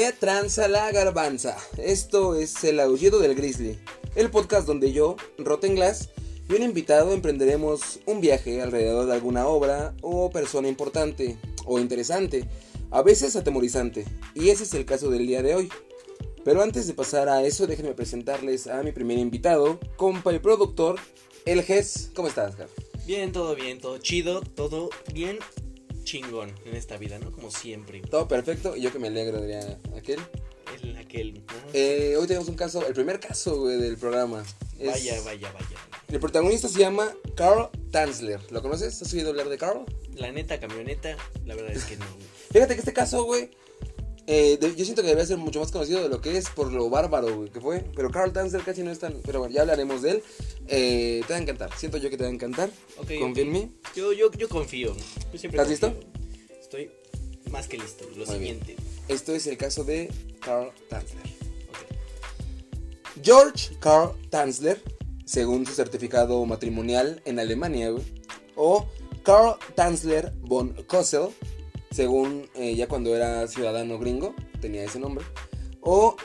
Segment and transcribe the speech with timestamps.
[0.00, 1.58] ¿Qué tranza la garbanza?
[1.76, 3.78] Esto es El Aullido del Grizzly,
[4.14, 6.08] el podcast donde yo, Rotten Glass,
[6.48, 11.36] y un invitado emprenderemos un viaje alrededor de alguna obra o persona importante
[11.66, 12.48] o interesante,
[12.90, 15.68] a veces atemorizante, y ese es el caso del día de hoy.
[16.46, 20.98] Pero antes de pasar a eso, déjenme presentarles a mi primer invitado, compa y productor,
[21.44, 22.10] El Ges.
[22.14, 22.70] ¿Cómo estás, Ger?
[23.06, 25.40] Bien, todo bien, todo chido, todo bien
[26.10, 27.30] chingón en esta vida, ¿no?
[27.30, 28.00] Como siempre.
[28.00, 30.18] Todo perfecto, y yo que me alegro, diría aquel.
[30.82, 31.42] El, aquel.
[31.72, 34.42] Eh, hoy tenemos un caso, el primer caso, güey, del programa.
[34.78, 35.66] Es- Vaya, vaya, vaya.
[36.08, 38.40] El protagonista se llama Carl Tanzler.
[38.50, 39.00] ¿Lo conoces?
[39.02, 39.84] ¿Has oído hablar de Carl?
[40.16, 42.06] La neta camioneta, la verdad es que no.
[42.52, 43.50] Fíjate que este caso, güey,
[44.32, 46.72] eh, de- yo siento que debería ser mucho más conocido de lo que es por
[46.72, 47.80] lo bárbaro, güey, que fue.
[47.96, 49.14] Pero Carl Tanzler casi no es tan...
[49.24, 50.22] Pero bueno, ya hablaremos de él.
[50.68, 51.70] Eh, te va a encantar.
[51.76, 52.70] Siento yo que te va a encantar.
[52.98, 53.70] Ok, Confía en mí.
[53.96, 54.94] Yo, yo, yo confío.
[55.32, 55.92] Yo siempre ¿Estás listo?
[56.60, 56.90] Estoy
[57.50, 58.04] más que listo.
[58.16, 58.60] Lo Muy bien.
[58.60, 58.76] siguiente.
[59.08, 60.08] Esto es el caso de
[60.40, 61.24] Carl Tanzler.
[63.22, 64.80] George Carl Tanzler,
[65.24, 68.04] según su certificado matrimonial en Alemania, güey,
[68.56, 68.86] o
[69.22, 71.28] Carl Tanzler von Kossel,
[71.90, 75.24] según eh, ya cuando era ciudadano gringo, tenía ese nombre,
[75.80, 76.16] o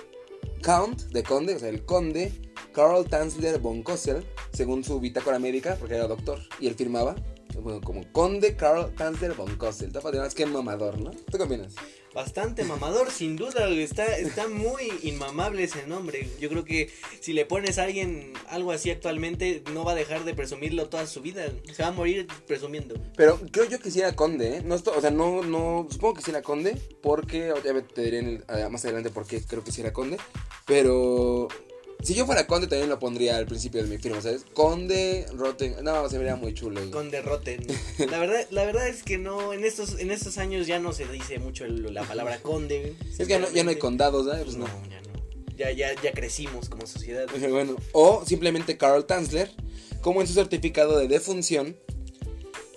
[0.62, 2.32] Count de conde, o sea, el conde
[2.74, 7.16] Carl Tanzler von Kossel, según su bitácora médica, porque era doctor, y él firmaba
[7.62, 9.88] bueno, como conde Carl Tanzler von Kossel.
[9.88, 11.12] Está padre, más que mamador, ¿no?
[11.12, 11.76] ¿Tú qué opinas?
[12.16, 13.68] Bastante mamador, sin duda.
[13.68, 16.30] Está, está muy inmamable ese nombre.
[16.40, 20.24] Yo creo que si le pones a alguien algo así actualmente, no va a dejar
[20.24, 21.44] de presumirlo toda su vida.
[21.74, 22.96] Se va a morir presumiendo.
[23.18, 24.62] Pero creo yo que sí era conde, ¿eh?
[24.64, 28.70] No, o sea, no, no, supongo que sí era conde, porque, ya te diré ah,
[28.70, 30.16] más adelante por qué creo que sí era conde,
[30.66, 31.50] pero
[32.04, 34.46] si yo fuera conde también lo pondría al principio de mi firma, ¿sabes?
[34.54, 36.80] Conde, Rotten, no, se vería muy chulo.
[36.80, 36.92] güey.
[36.92, 37.66] Con derroten.
[38.12, 41.08] La verdad, la verdad es que no, en estos, en estos años ya no se
[41.08, 42.96] dice mucho el- la palabra conde.
[43.12, 44.44] Es que ya no, ya no hay condados, ¿sabes?
[44.44, 44.90] Pues no, no.
[44.90, 45.06] ya no.
[45.58, 47.25] Ya, ya, ya crecimos como sociedad.
[47.50, 49.52] Bueno, o simplemente Carl Tanzler,
[50.02, 51.75] como en su certificado de defunción,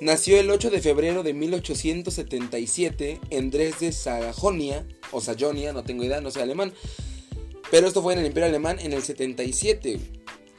[0.00, 6.20] nació el 8 de febrero de 1877 en Dresde, Sajonia, o Sajonia, no tengo idea,
[6.20, 6.72] no sé alemán,
[7.70, 10.00] pero esto fue en el Imperio Alemán en el 77.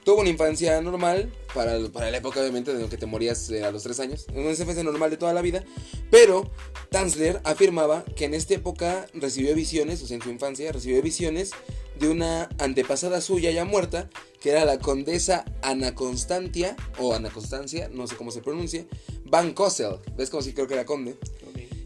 [0.03, 3.63] Tuvo una infancia normal, para, para la época obviamente de lo que te morías eh,
[3.63, 5.63] a los 3 años, una infancia normal de toda la vida,
[6.09, 6.49] pero
[6.89, 11.51] Tanzler afirmaba que en esta época recibió visiones, o sea, en su infancia recibió visiones
[11.99, 14.09] de una antepasada suya ya muerta,
[14.39, 18.85] que era la condesa Ana Constantia, o Ana Constancia, no sé cómo se pronuncia,
[19.25, 21.17] Van Kossel, ¿ves como si creo que era conde?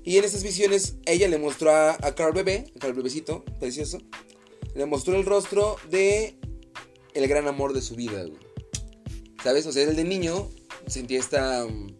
[0.05, 3.99] Y en esas visiones ella le mostró a, a Carl Bebé, a Carl Bebecito, precioso,
[4.75, 6.35] le mostró el rostro de
[7.13, 8.39] el gran amor de su vida, güey.
[9.43, 9.65] ¿Sabes?
[9.65, 10.49] O sea, él de niño
[10.87, 11.65] sentía esta...
[11.65, 11.95] mm,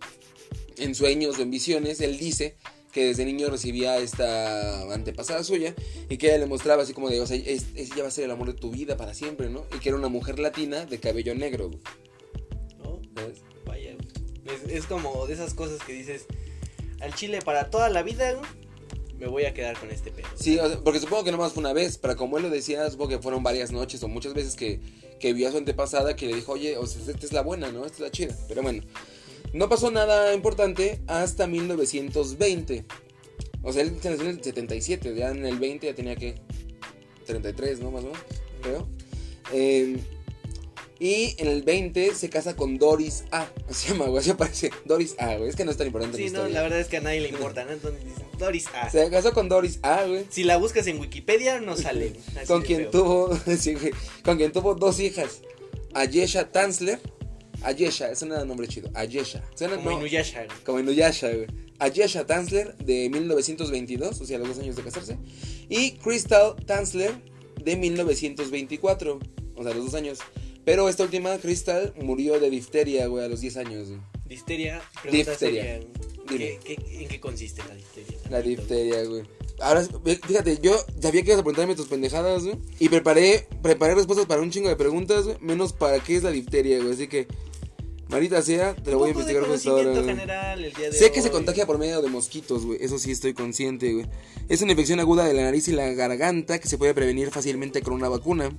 [0.78, 2.56] En sueños o en visiones, él dice
[2.92, 5.74] que desde niño recibía esta antepasada suya
[6.10, 8.26] y que ella le mostraba así como de, o sea, es- ella va a ser
[8.26, 9.66] el amor de tu vida para siempre, ¿no?
[9.76, 11.80] Y que era una mujer latina de cabello negro, güey.
[12.84, 13.02] ¿No?
[13.16, 13.42] ¿sabes?
[13.66, 13.96] Vaya.
[14.46, 16.26] Es, es como de esas cosas que dices,
[17.02, 18.50] al chile para toda la vida, güey,
[19.24, 20.28] me voy a quedar con este pedo.
[20.36, 23.12] Sí, porque supongo que no más fue una vez, pero como él lo decía, supongo
[23.12, 24.82] que fueron varias noches o muchas veces que,
[25.20, 27.72] que vio a su antepasada que le dijo, oye, o sea, esta es la buena,
[27.72, 27.86] ¿no?
[27.86, 28.38] Esta es la chida.
[28.50, 28.84] Pero bueno,
[29.54, 32.86] no pasó nada importante hasta 1920.
[33.62, 36.36] O sea, él se nació en el 77, ya en el 20 ya tenía que
[37.26, 37.92] 33, ¿no?
[37.92, 38.20] Más o menos,
[38.62, 38.88] creo.
[39.54, 40.00] Eh,
[41.00, 43.48] y en el 20 se casa con Doris A.
[43.70, 44.70] Se llama, güey, así aparece.
[44.86, 45.50] Doris A, güey.
[45.50, 46.54] Es que no es tan importante Sí, la no, historia.
[46.56, 47.72] la verdad es que a nadie le importa, ¿no?
[47.72, 48.90] Entonces dicen, Doris A.
[48.90, 50.26] Se casó con Doris A, güey.
[50.30, 52.14] Si la buscas en Wikipedia, no sale.
[52.48, 52.92] con quien feo.
[52.92, 53.92] tuvo sí, güey,
[54.24, 55.42] con quien tuvo dos hijas
[55.94, 57.00] Ayesha Tanzler
[57.64, 60.46] Ayesha es un nombre chido Ayesha Suena- Como no, Inuyasha.
[60.46, 60.58] güey.
[60.66, 61.48] como Inuyasha güey
[61.80, 65.18] Ayesha Tanzler de 1922 o sea los dos años de casarse
[65.70, 67.14] y Crystal Tanzler
[67.64, 69.20] de 1924
[69.56, 70.20] o sea los dos años
[70.66, 74.00] pero esta última Crystal murió de difteria güey a los 10 años güey.
[74.26, 74.82] Difteria.
[75.12, 75.80] Difteria.
[76.28, 78.18] ¿qué- qué- en qué consiste la difteria?
[78.30, 79.24] La difteria, güey.
[79.60, 79.84] Ahora,
[80.26, 82.58] fíjate, yo sabía que ibas a preguntarme tus pendejadas, güey.
[82.80, 85.38] Y preparé, preparé respuestas para un chingo de preguntas, güey.
[85.42, 86.92] Menos para qué es la difteria, güey.
[86.94, 87.28] Así que,
[88.10, 91.22] marita sea, te lo voy a investigar justo ahora, general el día de Sé que
[91.22, 91.34] se hoy.
[91.34, 92.80] contagia por medio de mosquitos, güey.
[92.82, 94.08] Eso sí estoy consciente, güey.
[94.50, 97.82] Es una infección aguda de la nariz y la garganta que se puede prevenir fácilmente
[97.84, 98.50] con una vacuna.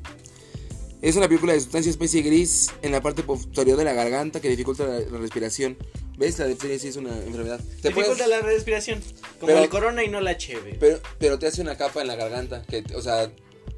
[1.05, 4.49] Es una película de sustancia especie gris en la parte posterior de la garganta que
[4.49, 5.77] dificulta la, la respiración.
[6.17, 6.39] ¿Ves?
[6.39, 7.59] La difteria sí es una enfermedad.
[7.83, 9.01] Te Dificulta puedes- la respiración.
[9.39, 10.77] Como Pero- el corona y no la cheve.
[10.81, 13.31] Pero, pero te hace una capa en la garganta, que, o sea,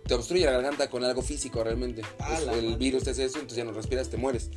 [0.07, 2.03] te obstruye la garganta con algo físico realmente.
[2.21, 2.77] Ah, Es- la el madre.
[2.79, 4.51] virus te hace eso, entonces ya no respiras, te mueres.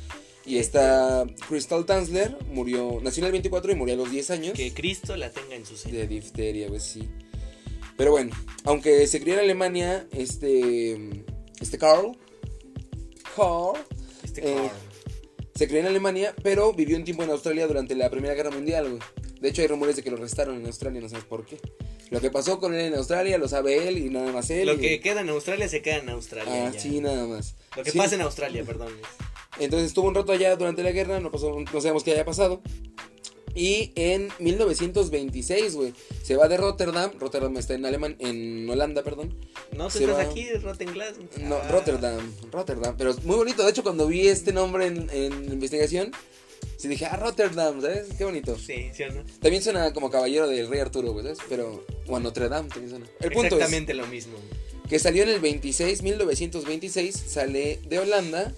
[0.46, 4.54] Y esta Crystal Tanzler murió, nació en el 24 y murió a los 10 años
[4.54, 5.98] Que Cristo la tenga en su seno.
[5.98, 7.08] de difteria, pues sí.
[7.96, 8.30] Pero bueno,
[8.64, 11.24] aunque se crió en Alemania, este.
[11.60, 12.16] Este Carl.
[13.36, 13.78] Carl.
[14.22, 14.70] Este Eh.
[15.54, 18.88] Se crió en Alemania, pero vivió un tiempo en Australia durante la Primera Guerra Mundial,
[18.88, 19.02] güey.
[19.40, 21.58] De hecho, hay rumores de que lo arrestaron en Australia, no sabes por qué.
[22.10, 24.66] Lo que pasó con él en Australia lo sabe él y nada más él.
[24.66, 26.66] Lo y- que queda en Australia se queda en Australia.
[26.68, 26.80] Ah, ya.
[26.80, 27.56] sí, nada más.
[27.76, 27.98] Lo que Sí.
[27.98, 28.88] pasa en Australia, perdón.
[29.58, 32.62] Entonces estuvo un rato allá durante la guerra, no, pasó, no sabemos qué haya pasado.
[33.54, 35.92] Y en 1926, güey,
[36.22, 37.10] se va de Rotterdam.
[37.18, 39.34] Rotterdam está en Alemán, en Holanda, perdón.
[39.76, 41.14] No, tú Se estás va- aquí, Rotten Glass.
[41.40, 42.94] No, Ah, Rotterdam, Rotterdam.
[42.96, 43.62] Pero es muy bonito.
[43.64, 46.12] De hecho, cuando vi este nombre en, en investigación,
[46.76, 48.08] sí dije, ah, Rotterdam, ¿sabes?
[48.16, 48.56] Qué bonito.
[48.58, 49.24] Sí, sí o no.
[49.40, 51.38] También suena como caballero del rey Arturo, güey, ¿sabes?
[51.48, 53.06] Pero, o a Notre Dame también suena.
[53.20, 54.34] El punto es Exactamente lo mismo.
[54.88, 58.52] que salió en el 26, 1926, sale de Holanda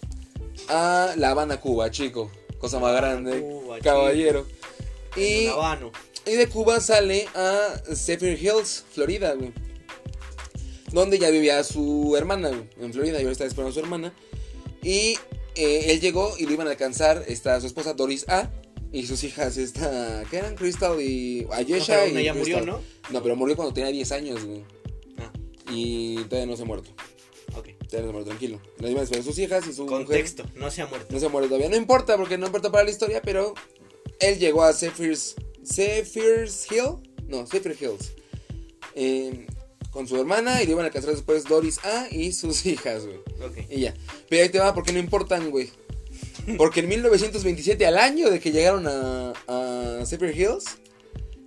[0.69, 2.31] a La Habana, Cuba, chico.
[2.59, 4.47] Cosa más grande, Cuba, caballero.
[5.17, 5.47] Y,
[6.37, 9.53] de Cuba sale a Zephyr Hills, Florida, güey.
[10.93, 14.13] Donde ya vivía su hermana, güey, en Florida, y ahora está esperando a su hermana.
[14.83, 15.19] Y
[15.55, 18.51] eh, él llegó y lo iban a alcanzar esta, su esposa Doris A.
[18.95, 20.55] Y sus hijas, esta, ¿qué eran?
[20.55, 22.01] Crystal y No, Ayesha.
[22.05, 22.61] pero y ya murió.
[22.61, 22.81] ¿no?
[23.11, 24.65] No, pero murió cuando tenía 10 años, güey.
[25.19, 25.33] Ah,
[25.71, 26.91] Y todavía no se ha muerto.
[27.57, 27.69] ok.
[27.89, 28.61] Todavía no se ha muerto, tranquilo.
[28.81, 29.99] La iban a esperar sus hijas y su mujer.
[30.07, 31.07] Contexto, no se ha muerto.
[31.11, 31.71] No se muere todavía.
[31.71, 33.55] No importa, porque no importa para la historia, pero
[34.21, 35.35] él llegó a Zephyr's,
[35.65, 36.99] Zephyr's Hill.
[37.29, 38.13] No, Zephyr Hills.
[38.95, 39.47] Eh,
[39.91, 43.19] con su hermana y le iban a alcanzar después Doris A y sus hijas, güey.
[43.45, 43.59] Ok.
[43.71, 43.95] Y ya.
[44.29, 45.71] Pero ahí te va, porque no importan, güey.
[46.57, 50.65] Porque en 1927, al año de que llegaron a, a Zephyr Hills,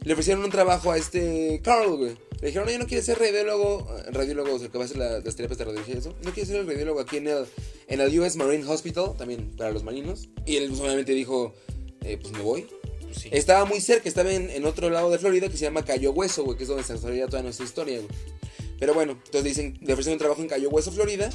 [0.04, 2.18] le ofrecieron un trabajo a este Carl, güey.
[2.42, 3.88] Le dijeron, oye, ¿no quieres ser radiólogo?
[4.12, 6.14] Radiólogo, o sea, que va a hacer la- las terapias de radiología y eso.
[6.24, 7.46] ¿No quieres ser el radiólogo aquí en el,
[7.88, 9.14] en el US Marine Hospital?
[9.18, 10.30] También para los marinos.
[10.46, 11.54] Y él pues, obviamente dijo,
[12.06, 12.68] eh, pues me voy.
[13.02, 13.30] Pues sí.
[13.32, 16.44] Estaba muy cerca, estaba en, en otro lado de Florida que se llama Cayo Hueso,
[16.44, 18.10] güey, que es donde se desarrolla toda nuestra historia, güey.
[18.80, 21.30] Pero bueno, entonces dicen, le ofrecieron un trabajo en Cayo Hueso, Florida,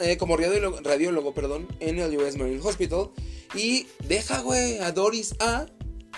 [0.00, 3.10] eh, como radiólogo, radiólogo, perdón, en el US Marine Hospital.
[3.54, 5.66] Y deja, güey, a Doris A,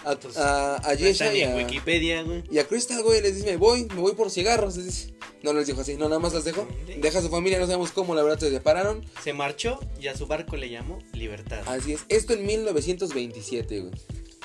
[0.05, 2.43] a, Pues, a, a Yesha ni y a, Wikipedia, güey.
[2.51, 4.77] y a Crystal, güey, les dice, me voy, me voy por cigarros.
[4.77, 5.15] les dice.
[5.43, 6.69] No les dijo así, no, nada más las dejó.
[6.87, 6.95] Sí.
[7.01, 9.03] Deja a su familia, no sabemos cómo, la verdad se separaron.
[9.25, 11.61] Se marchó y a su barco le llamó Libertad.
[11.67, 13.93] Así es, esto en 1927, güey.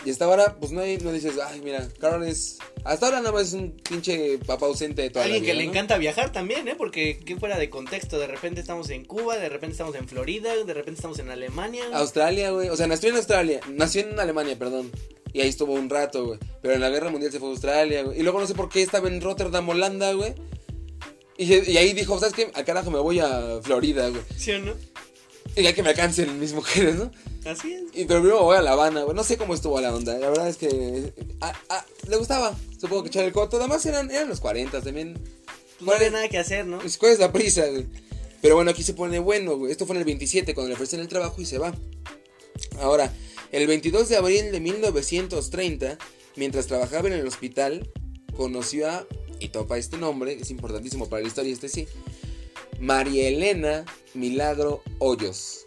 [0.06, 2.60] Y hasta ahora, pues no, hay, no dices, ay, mira, Carol es.
[2.84, 5.60] Hasta ahora nada más es un pinche papá ausente de toda Alguien la que vida,
[5.62, 5.72] le ¿no?
[5.72, 6.75] encanta viajar también, ¿eh?
[6.78, 8.19] Porque qué fuera de contexto.
[8.19, 11.84] De repente estamos en Cuba, de repente estamos en Florida, de repente estamos en Alemania.
[11.94, 12.69] Australia, güey.
[12.69, 13.62] O sea, nació en Australia.
[13.74, 14.92] Nació en Alemania, perdón.
[15.35, 16.39] Y ahí estuvo un rato, güey.
[16.61, 18.17] Pero en la guerra mundial se fue a Australia, güey.
[18.17, 20.33] Y luego no sé por qué estaba en Rotterdam, Holanda, güey.
[21.37, 22.49] Y, y ahí dijo, ¿sabes qué?
[22.53, 24.21] Al carajo me voy a Florida, güey.
[24.37, 24.71] ¿Sí o no?
[25.57, 27.11] Y ya que me alcancen mis mujeres, ¿no?
[27.45, 27.83] Así es.
[27.93, 29.13] Y pero primero me voy a La Habana, güey.
[29.13, 30.17] No sé cómo estuvo la onda.
[30.17, 31.13] La verdad es que.
[31.41, 32.55] ah, ah, le gustaba.
[32.79, 33.57] Supongo que echar el coto.
[33.57, 35.15] Además eran, eran los 40 también.
[35.15, 36.79] Pues no había nada que hacer, ¿no?
[36.79, 37.87] Pues, ¿Cuál es la prisa, güey?
[38.41, 39.73] Pero bueno, aquí se pone bueno, güey.
[39.73, 41.75] Esto fue en el 27 cuando le ofrecen el trabajo y se va.
[42.79, 43.11] Ahora,
[43.51, 45.97] el 22 de abril de 1930,
[46.36, 47.89] mientras trabajaba en el hospital,
[48.36, 49.07] conoció a,
[49.39, 51.88] y topa este nombre, es importantísimo para la historia, este sí,
[52.80, 55.65] María Elena Milagro Hoyos,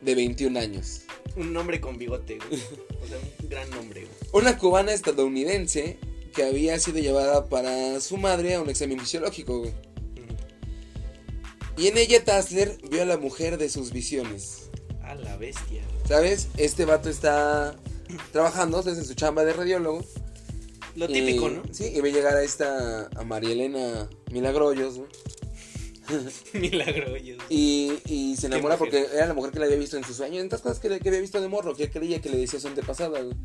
[0.00, 1.02] de 21 años.
[1.36, 2.60] Un nombre con bigote, güey.
[3.02, 4.14] O sea, un gran nombre, güey.
[4.32, 5.98] Una cubana estadounidense
[6.34, 9.72] que había sido llevada para su madre a un examen fisiológico, güey.
[11.76, 14.61] Y en ella Tassler vio a la mujer de sus visiones.
[15.12, 15.82] A la bestia.
[16.08, 16.48] ¿Sabes?
[16.56, 17.76] Este vato está
[18.32, 18.82] trabajando.
[18.86, 20.02] En su chamba de radiólogo.
[20.96, 21.62] Lo típico, Y- ¿no?
[21.70, 25.08] Sí, y ve llegar a esta, a María Elena Milagroyos, güey.
[26.52, 27.16] Milagro.
[27.48, 30.42] Y, y se enamora porque era la mujer que le había visto en sus sueños.
[30.42, 33.20] En cosas que, que había visto de morro, que creía que le decía su antepasada,
[33.20, 33.36] güey.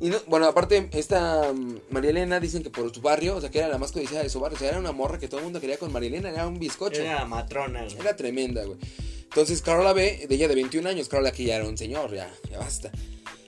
[0.00, 3.50] Y no, bueno, aparte, esta mm, María Elena dicen que por su barrio, o sea,
[3.50, 4.56] que era la más codiciada de su barrio.
[4.56, 6.58] O sea, era una morra que todo el mundo quería con María Elena, era un
[6.58, 7.00] bizcocho.
[7.00, 7.96] Era matrona, güey.
[7.98, 8.78] Era tremenda, güey.
[9.24, 12.14] Entonces, Carol la ve, de ella de 21 años, Carol aquí ya era un señor,
[12.14, 12.90] ya, ya basta.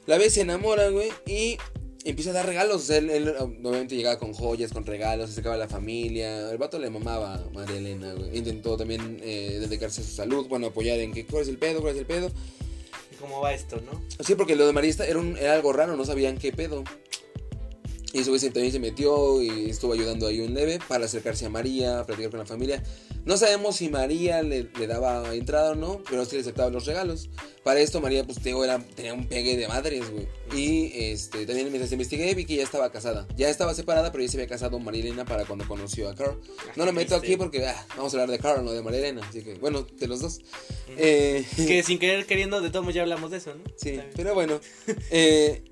[0.07, 1.59] La ve, se enamora, güey, y
[2.05, 2.89] empieza a dar regalos.
[2.91, 6.51] Él, él, obviamente llegaba con joyas, con regalos, se sacaba a la familia.
[6.51, 8.37] El vato le mamaba a María Elena, güey.
[8.37, 11.81] Intentó también eh, dedicarse a su salud, bueno, apoyar en que, ¿cuál es el pedo?
[11.81, 12.31] ¿Cuál es el pedo?
[13.21, 14.01] ¿Cómo va esto, no?
[14.25, 16.85] Sí, porque lo de María esta- era, un- era algo raro, no sabían qué pedo.
[18.13, 21.51] Y su vez también se metió y estuvo ayudando ahí un leve para acercarse a
[21.51, 22.83] María, platicar con la familia.
[23.29, 26.87] No sabemos si María le, le daba entrada o no, pero sí le aceptaba los
[26.87, 27.29] regalos.
[27.63, 30.27] Para esto María, pues te digo, era, tenía un pegue de madres, güey.
[30.57, 33.29] Y este, también mientras investigué vi que ya estaba casada.
[33.37, 36.41] Ya estaba separada, pero ya se había casado María Elena para cuando conoció a Carl.
[36.75, 39.21] No lo meto aquí porque ah, vamos a hablar de Carl, no de María Elena.
[39.29, 40.41] Así que, bueno, de los dos.
[40.97, 43.63] Eh, Que sin querer queriendo, de todos modos ya hablamos de eso, ¿no?
[43.77, 44.59] Sí, pero bueno.
[45.11, 45.65] eh,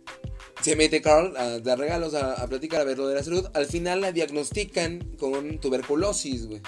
[0.62, 3.46] Se mete Carl a dar regalos, a, a platicar, a ver lo de la salud.
[3.54, 6.60] Al final la diagnostican con tuberculosis, güey.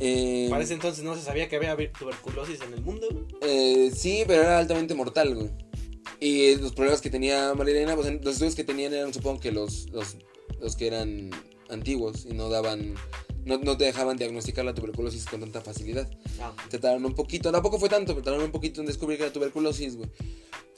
[0.00, 3.06] Eh, Para ese entonces no se sabía que había tuberculosis en el mundo.
[3.42, 5.50] eh, sí, pero era altamente mortal, güey.
[6.20, 9.88] Y los problemas que tenía Marilena, pues los estudios que tenían eran, supongo que los,
[9.90, 10.16] los,
[10.60, 11.30] los que eran
[11.68, 12.94] antiguos y no daban,
[13.48, 16.08] no, no te dejaban diagnosticar la tuberculosis con tanta facilidad.
[16.40, 19.24] Ah, Te tardaron un poquito, tampoco fue tanto, pero tardaron un poquito en descubrir que
[19.24, 20.08] era tuberculosis, güey.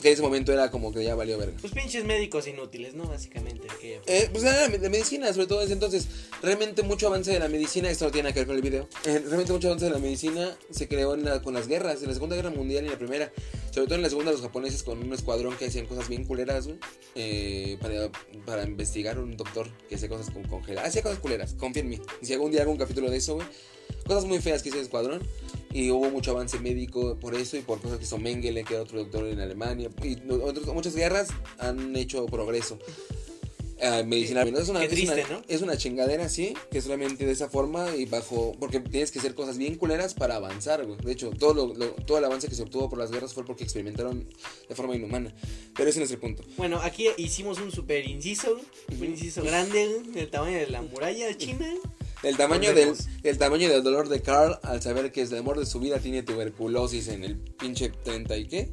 [0.01, 1.59] Que en ese momento era como que ya valió verga.
[1.61, 3.05] pues pinches médicos inútiles, ¿no?
[3.05, 3.69] Básicamente.
[3.83, 4.01] Que...
[4.07, 6.07] Eh, pues era de medicina, sobre todo desde entonces.
[6.43, 8.89] Realmente mucho avance de la medicina, esto no tiene nada que ver con el video.
[9.05, 12.09] eh, realmente mucho avance de la medicina se creó en la- con las guerras, en
[12.09, 13.31] la Segunda Guerra Mundial y en la Primera.
[13.71, 16.67] Sobre todo en la Segunda los japoneses con un escuadrón que hacían cosas bien culeras,
[16.67, 16.79] güey.
[17.15, 18.11] eh, para,
[18.45, 20.85] para investigar un doctor que hacía cosas con congelar.
[20.87, 22.01] Hacía cosas culeras, confía en mí.
[22.23, 23.47] Si algún día hago un capítulo de eso, güey.
[24.07, 25.23] Cosas muy feas que hizo el escuadrón.
[25.73, 28.83] Y hubo mucho avance médico por eso y por cosas que hizo Mengele, que era
[28.83, 29.89] otro doctor en Alemania.
[30.03, 32.77] Y otros- muchas guerras han hecho progreso.
[33.83, 34.61] Ah, medicinalmente.
[34.61, 35.43] Es una, Qué es triste, una- ¿no?
[35.49, 38.53] es una chingadera, sí, que solamente de esa forma y bajo.
[38.61, 40.99] Porque tienes que hacer cosas bien culeras para avanzar, güey.
[41.03, 43.45] De hecho, todo, lo- lo- todo el avance que se obtuvo por las guerras fue
[43.45, 44.29] porque experimentaron
[44.69, 45.35] de forma inhumana.
[45.77, 46.43] Pero ese no es el punto.
[46.57, 48.61] Bueno, aquí hicimos un super inciso,
[48.91, 51.67] un inciso grande, del tamaño de la muralla china.
[52.23, 55.65] El tamaño, del, el tamaño del dolor de Carl al saber que el amor de
[55.65, 58.71] su vida tiene tuberculosis en el pinche 30 y qué?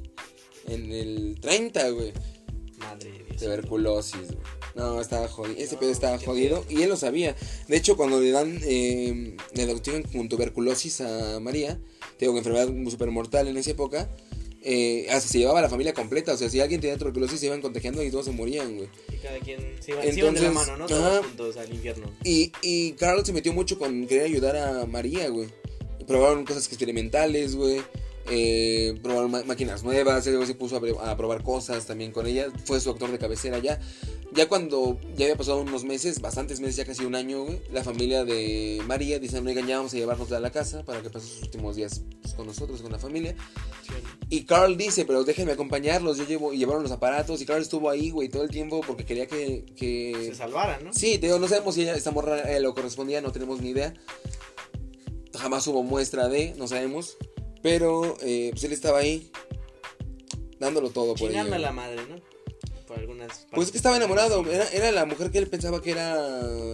[0.68, 2.12] En el 30, güey.
[2.78, 3.38] Madre de Dios.
[3.42, 4.38] Tuberculosis, güey.
[4.76, 5.58] No, estaba jodido.
[5.58, 7.36] Ese No, pedo estaba jodido y él lo sabía.
[7.68, 11.80] De hecho, cuando le dan, eh, le diagnostican con tuberculosis a María,
[12.18, 14.08] tengo que enfermedad súper mortal en esa época,
[14.62, 16.34] eh, hasta se llevaba a la familia completa.
[16.34, 18.90] O sea, si alguien tenía tuberculosis se iban contagiando y todos se morían, güey.
[19.12, 20.86] Y cada quien se iban, se iban de la mano, ¿no?
[20.86, 21.24] Todos ajá.
[21.28, 22.12] juntos al infierno.
[22.24, 25.48] Y, y Carl se metió mucho con querer ayudar a María, güey.
[26.06, 27.82] Probaron cosas experimentales, güey.
[28.30, 30.24] Eh, probaron ma- máquinas nuevas.
[30.24, 32.48] Se puso a, probar cosas también con ella.
[32.66, 33.80] Fue su actor de cabecera ya.
[34.34, 37.62] Ya cuando ya había pasado unos meses, bastantes meses, ya casi un año, güey.
[37.72, 41.10] La familia de María dice: Oigan, ya vamos a llevarnos a la casa para que
[41.10, 43.36] pase sus últimos días pues, con nosotros, con la familia.
[44.30, 47.90] Y Carl dice, pero déjenme acompañarlos, yo llevo, y llevaron los aparatos, y Carl estuvo
[47.90, 49.66] ahí, güey, todo el tiempo porque quería que...
[49.78, 50.14] que...
[50.32, 50.92] Se salvaran, ¿no?
[50.94, 53.70] Sí, te digo, no sabemos si ella, esta morra eh, lo correspondía, no tenemos ni
[53.70, 53.94] idea.
[55.34, 57.18] Jamás hubo muestra de, no sabemos.
[57.68, 59.30] Pero, eh, pues él estaba ahí,
[60.58, 61.42] dándolo todo por ella.
[61.42, 62.16] A la madre, ¿no?
[62.88, 65.92] Por algunas Pues es que estaba enamorado, era, era la mujer que él pensaba que
[65.92, 66.16] era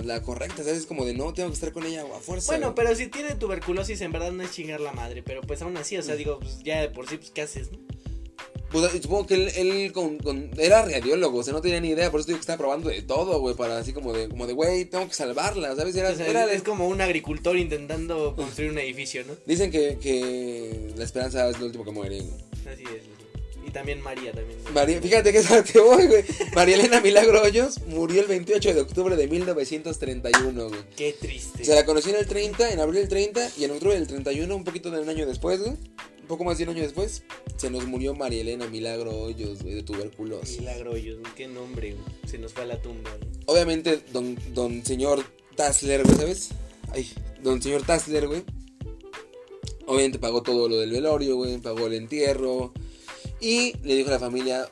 [0.03, 0.85] la correcta, ¿sabes?
[0.85, 2.51] Como de no, tengo que estar con ella a fuerza.
[2.51, 5.23] Bueno, pero si tiene tuberculosis, en verdad no es chingar la madre.
[5.23, 7.71] Pero pues aún así, o sea, digo, pues ya de por sí, pues ¿qué haces,
[7.71, 7.79] no?
[8.73, 12.11] Pues supongo que él, él con, con- era radiólogo, o sea, no tenía ni idea,
[12.11, 14.53] por eso digo que estaba probando de todo, güey, para así como de, como de,
[14.53, 15.95] güey, tengo que salvarla, ¿sabes?
[15.95, 19.35] Era, O sea, era- es como un agricultor intentando construir un edificio, ¿no?
[19.45, 22.17] Dicen que, que la esperanza es lo último que muere.
[22.19, 22.73] güey.
[22.73, 23.03] Así es.
[23.65, 24.59] Y también María también.
[24.73, 26.23] María, fíjate que es que voy, güey.
[26.53, 30.81] María Elena Milagro Hoyos murió el 28 de octubre de 1931, güey.
[30.97, 31.63] Qué triste.
[31.63, 34.53] Se la conocí en el 30, en abril del 30 y en octubre del 31,
[34.55, 35.77] un poquito de un año después, güey.
[36.23, 37.23] Un poco más de un año después,
[37.57, 40.59] se nos murió María Elena Milagro Hoyos, güey, de tuberculosis.
[40.59, 42.03] Milagroyos, qué nombre, güey.
[42.25, 43.11] se nos fue a la tumba.
[43.11, 43.27] ¿no?
[43.53, 45.23] Obviamente, don, don señor
[45.55, 46.49] Tassler, güey, ¿sabes?
[46.91, 47.07] Ay,
[47.43, 48.43] don señor Tassler, güey.
[49.85, 52.73] Obviamente pagó todo lo del velorio, güey, pagó el entierro.
[53.41, 54.69] Y le dijo a la familia,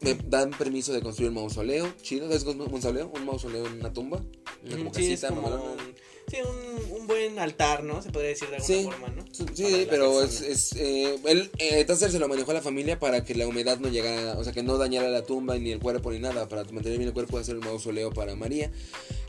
[0.00, 1.92] me dan permiso de construir un mausoleo.
[2.00, 3.12] Chido, ¿sabes es un mausoleo?
[3.14, 4.24] Un mausoleo en una tumba.
[4.64, 5.70] Una como sí, es casita, como mamalona.
[5.82, 5.94] un,
[6.28, 8.00] sí, un, un buen altar, ¿no?
[8.00, 9.13] Se podría decir de alguna Sí, forma, ¿no?
[9.34, 13.24] Sí, pero es, es eh, él, eh, Tassler se lo manejó a la familia para
[13.24, 16.12] que la humedad no llegara, o sea, que no dañara la tumba ni el cuerpo
[16.12, 18.70] ni nada, para mantener bien el cuerpo, hacer un mausoleo para María,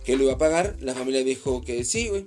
[0.04, 0.76] que lo iba a pagar.
[0.80, 2.24] La familia dijo que sí, güey.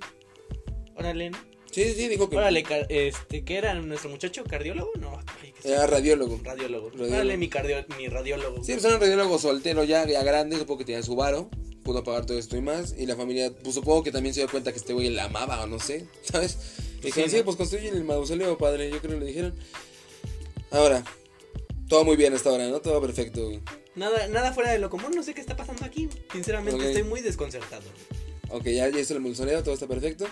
[0.97, 1.31] Órale.
[1.71, 4.43] Sí, sí, dijo que Órale, este, ¿qué era nuestro muchacho?
[4.43, 4.91] ¿Cardiólogo?
[4.99, 6.39] No, ay, que era radiólogo.
[6.43, 6.89] Radiólogo.
[6.89, 7.15] Radiólogo.
[7.15, 8.63] Órale, mi, cardio, mi radiólogo.
[8.63, 11.49] Sí, pues era un radiólogo soltero ya, ya grande, supongo que tenía su varo,
[11.83, 14.49] pudo pagar todo esto y más, y la familia, pues supongo que también se dio
[14.49, 16.57] cuenta que este güey la amaba o no sé, ¿sabes?
[16.99, 19.55] Y dijeron, Sí, sí, pues construyen el mausoleo, padre, yo creo que le dijeron.
[20.71, 21.03] Ahora,
[21.87, 22.79] todo muy bien hasta ahora, ¿no?
[22.79, 23.61] Todo perfecto, güey.
[23.95, 26.07] Nada, nada fuera de lo común, no sé qué está pasando aquí.
[26.31, 27.83] Sinceramente, estoy muy desconcertado.
[28.49, 30.27] Ok, ya, ya hizo el mausoleo, todo está perfecto.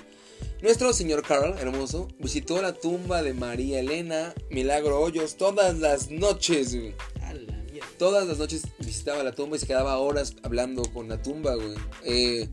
[0.61, 6.75] Nuestro señor Carl, hermoso, visitó la tumba de María Elena Milagro Hoyos todas las noches,
[6.75, 6.95] güey.
[7.21, 7.87] A la mierda.
[7.99, 11.75] Todas las noches visitaba la tumba y se quedaba horas hablando con la tumba, güey.
[12.05, 12.49] Eh,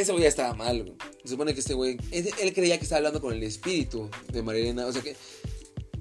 [0.00, 0.94] ese güey ya estaba mal, güey.
[1.22, 4.42] Se supone que este güey, él, él creía que estaba hablando con el espíritu de
[4.42, 5.16] María Elena, o sea que,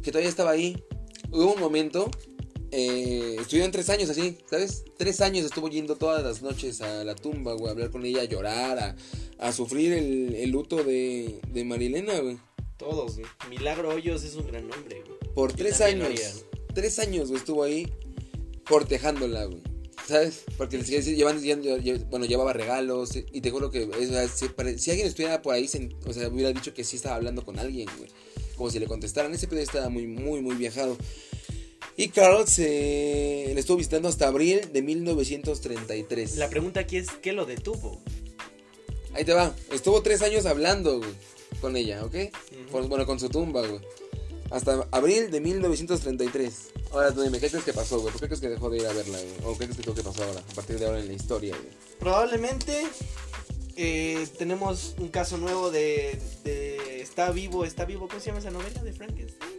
[0.04, 0.82] que todavía estaba ahí.
[1.32, 2.10] Hubo un momento,
[2.72, 4.84] eh, estuvieron tres años así, ¿sabes?
[4.98, 8.22] Tres años estuvo yendo todas las noches a la tumba, güey, a hablar con ella,
[8.22, 8.96] a llorar, a,
[9.40, 12.38] a sufrir el, el luto de, de María Elena, güey.
[12.78, 13.28] Todos, güey.
[13.50, 15.34] Milagro Hoyos es un gran nombre, güey.
[15.34, 16.20] Por tres también lo años.
[16.22, 16.74] haría.
[16.74, 17.92] Tres años güey, estuvo ahí.
[18.70, 19.62] cortejándola, güey.
[20.08, 20.44] ¿Sabes?
[20.58, 24.28] Porque le seguía llevando, llevando- lle- bueno, llevaba regalos y te juro que o sea,
[24.30, 24.46] si,
[24.78, 27.60] si alguien estuviera por ahí, se- o sea, hubiera dicho que sí estaba hablando con
[27.60, 28.10] alguien, güey.
[28.56, 29.34] Como si le contestaran.
[29.34, 30.98] Ese pedo estaba muy, muy, muy viajado.
[31.98, 36.38] Y Carl se le estuvo visitando hasta abril de 1933.
[36.38, 38.00] La pregunta aquí es, ¿qué lo detuvo?
[39.14, 39.54] Ahí te va.
[39.72, 41.10] Estuvo tres años hablando, güey,
[41.60, 42.14] con ella, ¿ok?
[42.16, 42.72] Ujú.
[42.72, 43.82] Por- bueno, con su tumba, güey.
[44.52, 46.54] Hasta abril de 1933.
[46.92, 48.12] Ahora, tú dime, ¿qué crees que pasó, güey?
[48.14, 49.34] ¿Por qué crees que dejó de ir a verla, güey?
[49.54, 50.40] ¿O qué crees que tuvo que pasó ahora?
[50.40, 51.70] A partir de ahora en la historia, güey.
[52.00, 52.88] Probablemente
[53.76, 58.52] eh, tenemos un caso nuevo de, de Está vivo, está vivo, ¿cómo se llama esa
[58.52, 59.52] novela de Frankenstein?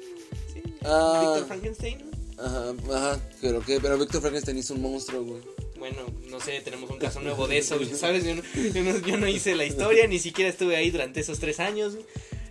[0.54, 0.62] ¿Sí?
[0.84, 1.20] Ah.
[1.22, 2.10] Víctor Frankenstein.
[2.38, 5.42] Ajá, ajá, pero qué, pero Víctor Frankenstein hizo un monstruo, güey.
[5.76, 8.24] Bueno, no sé, tenemos un caso nuevo de eso, ¿sabes?
[8.24, 8.42] Yo no,
[8.72, 11.94] yo no- yo no hice la historia, ni siquiera estuve ahí durante esos tres años.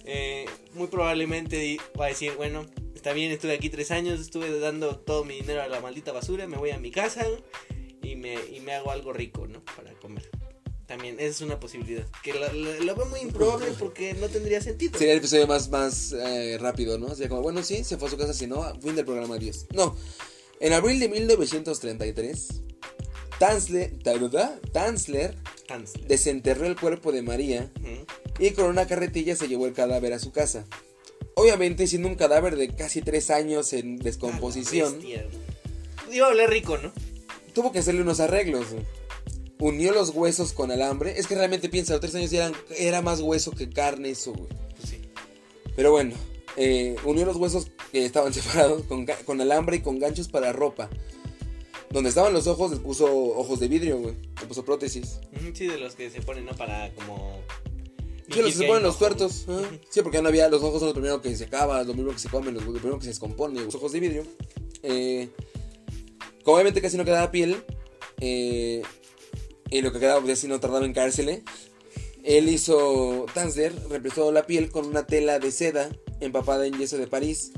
[0.10, 4.98] Eh, muy probablemente va a decir, bueno, está bien, estuve aquí tres años, estuve dando
[5.00, 7.26] todo mi dinero a la maldita basura, me voy a mi casa
[8.02, 9.62] y me, y me hago algo rico, ¿no?
[9.76, 10.30] Para comer.
[10.86, 12.06] También, esa es una posibilidad.
[12.24, 14.98] Que la- la- lo veo muy improbable porque no tendría sentido.
[14.98, 17.10] Sería el episodio más, más eh, rápido, ¿no?
[17.10, 19.68] Sería como, bueno, sí, se fue a su casa, si no, fin del programa 10.
[19.74, 19.98] No,
[20.62, 22.62] en abril de 1933,
[23.40, 24.60] Tanzler, ¿verdad?
[24.72, 25.36] Tanzler
[25.70, 26.08] Hansler.
[26.08, 27.72] desenterró el cuerpo de María
[28.40, 30.66] y con una carretilla se llevó el cadáver a su casa.
[31.36, 35.28] Obviamente, siendo un cadáver de casi tres años en descomposición, Bestia.
[36.12, 36.92] Iba a hablar rico, ¿no?
[37.58, 38.68] tuvo que hacerle unos arreglos.
[39.58, 41.18] Unió los huesos con alambre.
[41.18, 44.48] Es que realmente piensa, los tres años eran, era más hueso que carne eso, güey.
[44.76, 45.02] Pues sí.
[45.76, 46.14] Pero bueno,
[46.56, 50.88] eh, unió los huesos que estaban separados con, con alambre y con ganchos para ropa.
[51.90, 54.16] Donde estaban los ojos, les puso ojos de vidrio, güey.
[54.42, 55.20] Le puso prótesis.
[55.54, 56.54] Sí, de los que se ponen, ¿no?
[56.54, 57.42] Para como...
[58.30, 59.46] Sí, los que se ponen los tuertos.
[59.48, 59.62] ah.
[59.90, 62.20] Sí, porque no había, los ojos son lo primero que se acaba, lo primero que
[62.20, 63.62] se come, lo primero que se descompone.
[63.64, 64.24] Los ojos de vidrio.
[64.84, 65.30] Eh,
[66.44, 67.64] como obviamente casi no quedaba piel,
[68.20, 68.82] eh,
[69.70, 71.44] y lo que quedaba pues así no tardaba en cárcel,
[72.24, 77.08] él hizo, Tanzler reemplazó la piel con una tela de seda empapada en yeso de
[77.08, 77.52] París.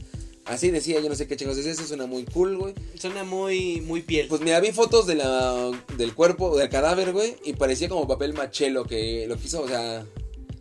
[0.45, 2.73] Así decía, yo no sé qué chingos es eso, suena muy cool, güey.
[2.99, 4.27] Suena muy, muy piel.
[4.27, 8.33] Pues mira, vi fotos de la, del cuerpo, del cadáver, güey, y parecía como papel
[8.33, 10.05] maché lo que lo quiso, o sea,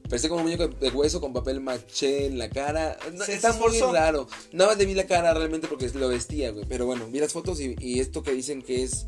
[0.04, 2.98] parecía como un muñeco de hueso con papel maché en la cara.
[3.14, 4.28] No, Se está muy raro.
[4.52, 6.66] Nada más le vi la cara realmente porque lo vestía, güey.
[6.68, 9.06] Pero bueno, vi las fotos y, y esto que dicen que es,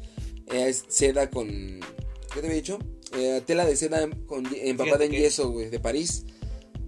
[0.50, 1.46] eh, es seda con.
[1.48, 2.78] ¿Qué te había dicho?
[3.18, 6.24] Eh, tela de seda con, empapada Fíjate en que- yeso, güey, de París.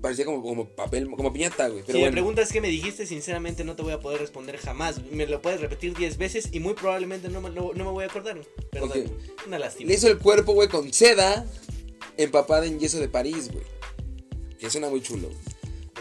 [0.02, 1.82] Parecía como, como papel, como piñata, güey.
[1.82, 2.12] Pero si me bueno.
[2.12, 5.00] preguntas qué me dijiste, sinceramente no te voy a poder responder jamás.
[5.12, 8.02] Me lo puedes repetir 10 veces y muy probablemente no me, no, no me voy
[8.02, 8.36] a acordar.
[8.72, 9.04] Perdón,
[9.46, 9.88] una lástima.
[9.88, 11.46] Le hizo el cuerpo, güey, con seda
[12.16, 13.64] empapada en yeso de París, güey.
[14.58, 15.30] Que suena muy chulo.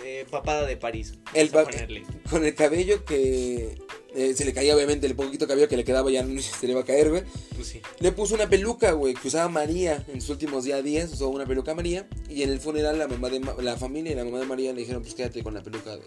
[0.04, 1.14] Eh, papada de París.
[1.34, 1.52] El.
[2.30, 3.78] Con el cabello que
[4.16, 6.74] eh, se le caía, obviamente, el poquito cabello que le quedaba ya no se le
[6.74, 7.24] iba a caer, güey.
[7.56, 7.82] Pues sí.
[8.00, 11.12] Le puso una peluca, güey, que usaba María en sus últimos ya días.
[11.14, 12.08] Usó una peluca María.
[12.30, 14.74] Y en el funeral, la mamá de Ma- la familia y la mamá de María
[14.74, 16.04] le dijeron, pues quédate con la peluca de,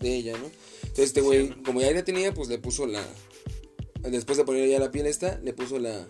[0.00, 0.50] de ella, ¿no?
[0.82, 1.62] Entonces, este güey, Sí, ¿no?
[1.62, 3.02] como ya la tenía, pues le puso la.
[4.02, 6.06] Después de poner ya la piel esta, le puso la.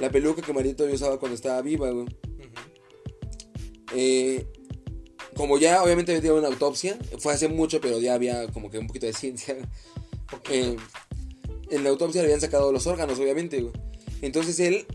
[0.00, 2.06] La peluca que María todavía usaba cuando estaba viva, güey.
[3.94, 4.46] Eh,
[5.36, 8.78] como ya obviamente había tenido una autopsia, fue hace mucho, pero ya había como que
[8.78, 9.56] un poquito de ciencia.
[10.50, 10.76] Eh,
[11.70, 13.72] en la autopsia le habían sacado los órganos, obviamente, güey.
[14.20, 14.86] Entonces él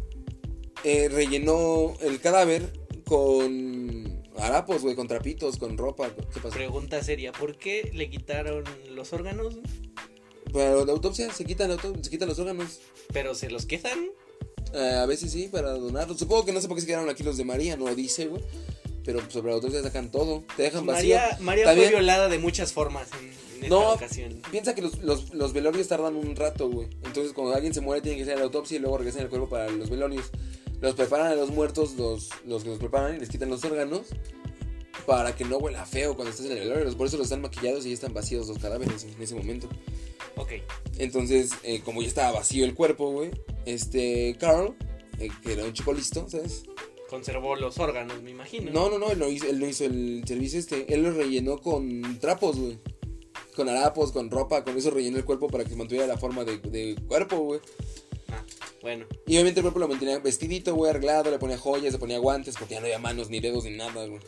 [0.84, 2.72] eh, rellenó el cadáver
[3.06, 6.10] con harapos, güey, con trapitos, con ropa.
[6.34, 6.56] ¿Qué pasó?
[6.56, 9.56] Pregunta seria, ¿por qué le quitaron los órganos?
[10.54, 12.80] Para la autopsia se quitan, auto- se quitan los órganos.
[13.12, 14.10] Pero se los quedan.
[14.74, 16.20] Eh, a veces sí, para donarlos.
[16.20, 18.44] Supongo que no sé por qué se quedaron aquí los de María, no dice, güey.
[19.04, 20.44] Pero sobre la autopsia sacan todo.
[20.56, 21.18] Te dejan vacío.
[21.40, 23.08] María, fue violada de muchas formas
[23.58, 23.94] en, en esta No.
[23.94, 24.42] ocasión.
[24.52, 26.88] Piensa que los, los, los velorios tardan un rato, güey.
[27.04, 29.50] Entonces, cuando alguien se muere, tiene que hacer la autopsia y luego regresan el cuerpo
[29.50, 30.32] para los velorios.
[30.82, 34.08] Los preparan a los muertos, los, los que los preparan y les quitan los órganos
[35.06, 36.98] para que no huela feo cuando estás en el velorio.
[36.98, 39.68] Por eso los están maquillados y ya están vacíos los cadáveres en ese momento.
[40.36, 40.52] Ok.
[41.00, 43.32] Entonces, eh, como ya estaba vacío el cuerpo, güey,
[43.66, 44.76] este Carl,
[45.20, 46.64] eh, que era un chico listo, ¿sabes?
[47.10, 48.70] Conservó los órganos, me imagino.
[48.72, 50.94] No, no, no, él no hizo, él no hizo el servicio este.
[50.94, 52.78] Él lo rellenó con trapos, güey.
[53.58, 56.60] Con harapos, con ropa, con eso rellenó el cuerpo para que mantuviera la forma de,
[56.60, 57.60] de cuerpo, güey.
[58.30, 58.44] Ah,
[58.84, 59.08] bueno.
[59.26, 62.56] Y obviamente el cuerpo lo mantenía vestidito, güey, arreglado, le ponía joyas, le ponía guantes,
[62.56, 64.22] porque ya no había manos, ni dedos, ni nada, güey.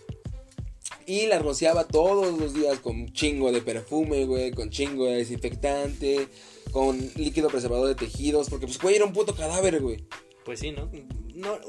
[1.06, 6.28] Y la rociaba todos los días con chingo de perfume, güey, con chingo de desinfectante,
[6.72, 10.04] con líquido preservador de tejidos, porque pues, güey, era un puto cadáver, güey.
[10.44, 10.90] Pues sí, ¿no?
[11.36, 11.60] no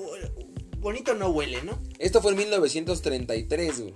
[0.81, 1.79] bonito no huele, ¿no?
[1.99, 3.95] Esto fue en 1933, güey.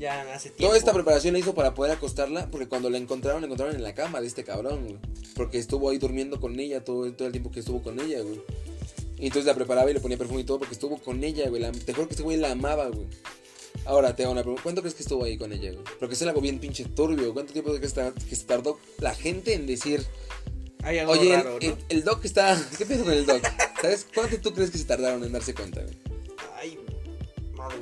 [0.00, 0.64] Ya hace tiempo.
[0.66, 3.82] Toda esta preparación la hizo para poder acostarla, porque cuando la encontraron, la encontraron en
[3.82, 4.98] la cama de este cabrón, güey.
[5.36, 8.40] Porque estuvo ahí durmiendo con ella todo, todo el tiempo que estuvo con ella, güey.
[9.18, 11.60] Y entonces la preparaba y le ponía perfume y todo porque estuvo con ella, güey.
[11.60, 13.06] La- te juro que este güey la amaba, güey.
[13.84, 14.62] Ahora te hago una pregunta.
[14.62, 15.84] ¿Cuánto crees que estuvo ahí con ella, güey?
[15.98, 17.32] Porque es algo bien pinche turbio.
[17.32, 17.92] ¿Cuánto tiempo crees
[18.28, 20.04] que, se tardó la gente en decir,
[20.82, 21.76] Hay algo oye, el- raro, el, ¿no?
[21.90, 22.60] el doc está.
[22.78, 23.42] ¿Qué pedo con el doc?
[23.80, 24.06] ¿Sabes?
[24.14, 25.96] ¿Cuánto tú crees que se tardaron en darse cuenta, güey?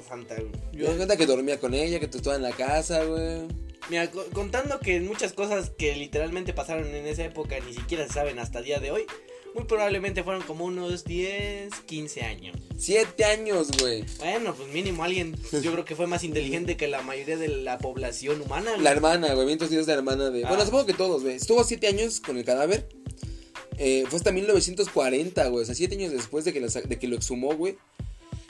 [0.09, 0.51] Santa, güey.
[0.73, 3.43] Yo me cuenta que dormía con ella, que tú estabas en la casa, güey.
[3.91, 8.13] Mira, co- contando que muchas cosas que literalmente pasaron en esa época ni siquiera se
[8.15, 9.05] saben hasta el día de hoy,
[9.55, 12.57] muy probablemente fueron como unos 10, 15 años.
[12.77, 14.05] Siete años, güey.
[14.19, 17.79] Bueno, pues mínimo alguien, yo creo que fue más inteligente que la mayoría de la
[17.79, 18.71] población humana.
[18.73, 18.83] güey.
[18.83, 20.45] La hermana, güey, tosidos de la hermana de...
[20.45, 20.49] Ah.
[20.49, 21.37] Bueno, supongo que todos, güey.
[21.37, 22.89] Estuvo siete años con el cadáver.
[23.79, 25.63] Eh, fue hasta 1940, güey.
[25.63, 27.77] O sea, siete años después de que, lo, de que lo exhumó, güey.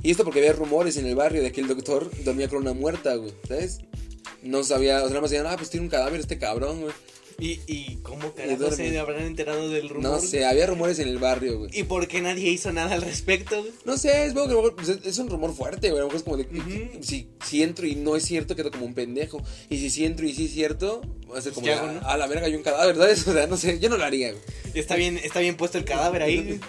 [0.03, 2.73] Y esto porque había rumores en el barrio de que el doctor dormía con una
[2.73, 3.33] muerta, güey.
[3.47, 3.79] ¿Sabes?
[4.43, 6.93] No sabía, o sea, nada más decían, ah, pues tiene un cadáver este cabrón, güey.
[7.41, 10.03] ¿Y, y cómo carajo se habrán enterado del rumor?
[10.03, 11.71] No sé, había rumores en el barrio, güey.
[11.73, 13.61] ¿Y por qué nadie hizo nada al respecto?
[13.61, 13.73] güey?
[13.85, 15.99] No sé, es, bueno, que mejor, pues, es- un rumor fuerte, güey.
[16.01, 17.03] A lo mejor es como de Ujú.
[17.03, 19.41] si, si entro y no es cierto, quedo como un pendejo.
[19.69, 21.01] Y si sí entro y sí es cierto,
[21.33, 22.01] va a ser como, ¿Qué de, hago, no?
[22.03, 23.27] ah, a la verga hay un cadáver, ¿sabes?
[23.29, 24.43] O sea, no sé, yo no lo haría, güey.
[24.75, 26.43] Está bien, está bien puesto el cadáver ahí.
[26.43, 26.61] güey.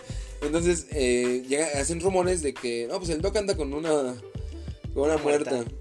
[0.41, 4.15] Entonces, eh, llega, hacen rumores de que, no, pues el Doc anda con una,
[4.93, 5.51] con una muerta.
[5.51, 5.71] Muerta.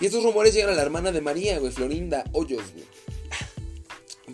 [0.00, 2.84] Y estos rumores llegan a la hermana de María, güey, Florinda Hoyos, güey.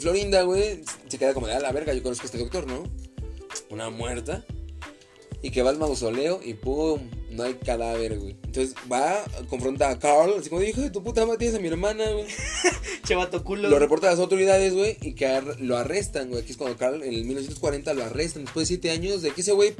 [0.01, 2.83] Florinda, güey, se queda como de, a la verga, yo conozco a este doctor, ¿no?
[3.71, 4.45] Una muerta.
[5.43, 8.37] Y que va al mausoleo y pum, no hay cadáver, güey.
[8.45, 11.69] Entonces va, confronta a Carl, así como, hijo de tu puta madre, tienes a mi
[11.69, 12.27] hermana, güey.
[13.07, 13.69] Chevato culo.
[13.69, 16.43] Lo reporta a las autoridades, güey, y que ar- lo arrestan, güey.
[16.43, 19.41] Aquí es cuando Carl, en el 1940, lo arrestan después de siete años de que
[19.41, 19.75] ese güey,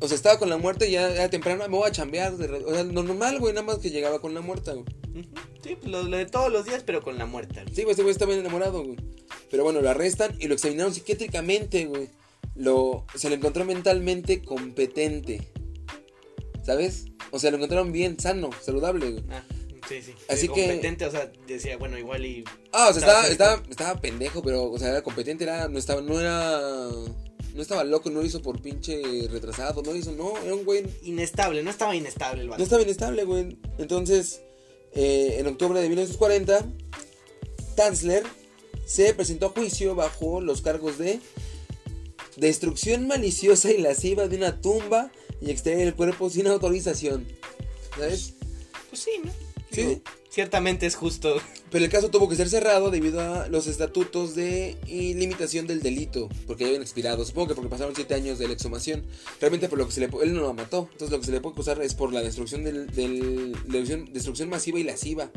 [0.00, 2.32] o sea, estaba con la muerte y ya era temprano, me voy a chambear.
[2.34, 4.84] o sea, lo normal, güey, nada más que llegaba con la muerta, güey.
[5.62, 7.62] Sí, pues lo, lo de todos los días, pero con la muerta.
[7.62, 7.74] güey.
[7.74, 8.96] Sí, güey, ese güey estaba bien enamorado, güey.
[9.50, 12.08] Pero bueno, lo arrestan y lo examinaron psiquiátricamente, güey.
[12.56, 15.40] Lo, se lo encontró mentalmente competente.
[16.64, 17.06] ¿Sabes?
[17.30, 19.24] O sea, lo encontraron bien, sano, saludable, güey.
[19.30, 19.42] Ah,
[19.88, 20.12] sí, sí.
[20.28, 22.44] Así Eh, que- Competente, o sea, decía, bueno, igual y.
[22.72, 26.00] Ah, o sea, Estaba estaba, estaba pendejo, pero, o sea, era competente, era, no estaba,
[26.02, 26.88] no era,
[27.54, 30.64] no estaba loco, no lo hizo por pinche retrasado, no lo hizo, no, era un
[30.64, 32.58] güey, Inestable, no estaba inestable el vato.
[32.58, 33.58] no estaba inestable, güey.
[33.78, 34.40] Entonces,
[34.94, 36.64] eh, en octubre de 1940,
[37.74, 38.22] Tanzler
[38.86, 41.18] se presentó a juicio bajo los cargos de
[42.36, 45.10] destrucción maliciosa y lasciva de una tumba
[45.42, 47.26] y extraer el cuerpo sin autorización.
[47.96, 48.34] ¿Sabes?
[48.88, 49.32] Pues sí, ¿no?
[49.70, 49.82] Sí.
[49.82, 50.00] Digo,
[50.30, 51.36] Ciertamente es justo.
[51.70, 56.30] Pero el caso tuvo que ser cerrado debido a los estatutos de limitación del delito,
[56.46, 57.22] porque ya habían expirado.
[57.26, 59.04] Supongo que porque pasaron siete años de la exhumación.
[59.42, 60.88] Realmente por lo que se le él no lo mató.
[60.92, 64.48] Entonces lo que se le puede acusar es por la destrucción del, del- destrucción, destrucción
[64.48, 65.30] masiva y lasciva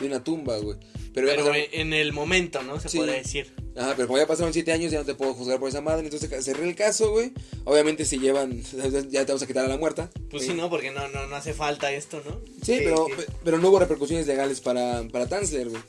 [0.00, 0.76] de una tumba, güey.
[1.12, 2.80] Pero, ya Pero pasaron- en el momento, ¿no?
[2.80, 2.96] Se Sí.
[2.98, 3.52] podría decir.
[3.76, 6.04] Ajá, pero como ya pasaron siete años, ya no te puedo juzgar por esa madre.
[6.06, 7.32] Entonces cerré el caso, güey.
[7.64, 8.62] Obviamente si llevan,
[9.10, 10.10] ya te vamos a quitar a la muerta.
[10.30, 10.70] Pues Eh, sí, ¿no?
[10.70, 12.40] Porque no, no, no hace falta esto, ¿no?
[12.62, 13.06] Sí, pero,
[13.44, 15.82] pero no hubo repercusiones legales para, para Tanzler, güey.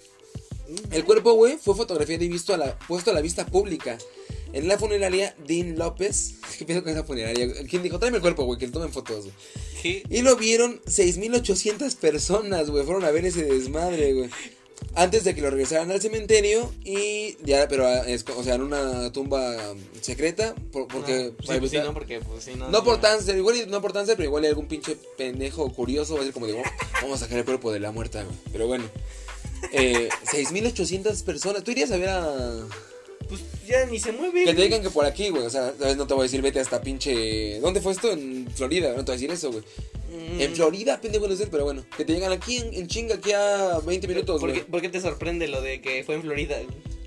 [0.91, 3.97] El cuerpo, güey, fue fotografiado y visto a la, puesto a la vista pública.
[4.53, 6.35] En la funeraria Dean López.
[6.57, 7.47] ¿Qué pedo con esa funeraria?
[7.69, 7.99] ¿Quién dijo?
[7.99, 9.35] Tráeme el cuerpo, güey, que le tomen fotos, güey.
[9.81, 10.03] ¿Qué?
[10.09, 12.85] Y lo vieron 6.800 personas, güey.
[12.85, 14.29] Fueron a ver ese desmadre, güey.
[14.93, 18.61] Antes de que lo regresaran al cementerio y ya, pero ah, es, o sea, en
[18.61, 21.33] una tumba um, secreta, por- porque...
[21.47, 21.93] Ah, sí, pues sí, ¿no?
[21.93, 22.69] Porque, pues sí, no.
[22.69, 23.01] no por no.
[23.01, 26.33] Tanzer, igual no por Tanzer, pero igual hay algún pinche pendejo curioso va a ser
[26.33, 26.63] como de, "Oh,
[27.01, 28.35] vamos a sacar el cuerpo de la muerta, güey.
[28.53, 28.85] Pero bueno.
[29.71, 31.63] Eh, 6.800 personas.
[31.63, 32.67] ¿Tú irías a ver a...?
[33.27, 34.45] Pues ya ni se mueve.
[34.45, 35.43] Que te digan que por aquí, güey.
[35.43, 35.97] O sea, ¿sabes?
[35.97, 37.59] no te voy a decir vete hasta pinche...
[37.59, 38.11] ¿Dónde fue esto?
[38.11, 38.89] En Florida.
[38.89, 39.63] No te voy a decir eso, güey.
[40.11, 41.83] Mm, En Florida, pendejo, no sé, pero bueno.
[41.97, 44.61] Que te llegan aquí en, en chinga, aquí a 20 minutos, ¿Por güey.
[44.61, 46.57] qué, por qué te sorprende lo de que fue en Florida?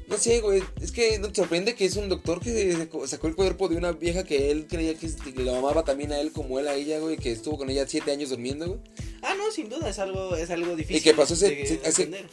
[0.08, 0.62] No sé, güey.
[0.80, 3.92] Es que no te sorprende que es un doctor que sacó el cuerpo de una
[3.92, 6.98] vieja que él creía que, que lo amaba también a él como él a ella,
[6.98, 7.16] güey.
[7.18, 8.80] Que estuvo con ella 7 años durmiendo, güey.
[9.22, 10.96] Ah, no, sin duda, es algo, es algo difícil.
[10.96, 12.26] ¿Y qué pasó ese- de hace- entender.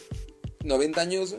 [0.64, 1.36] 90 años.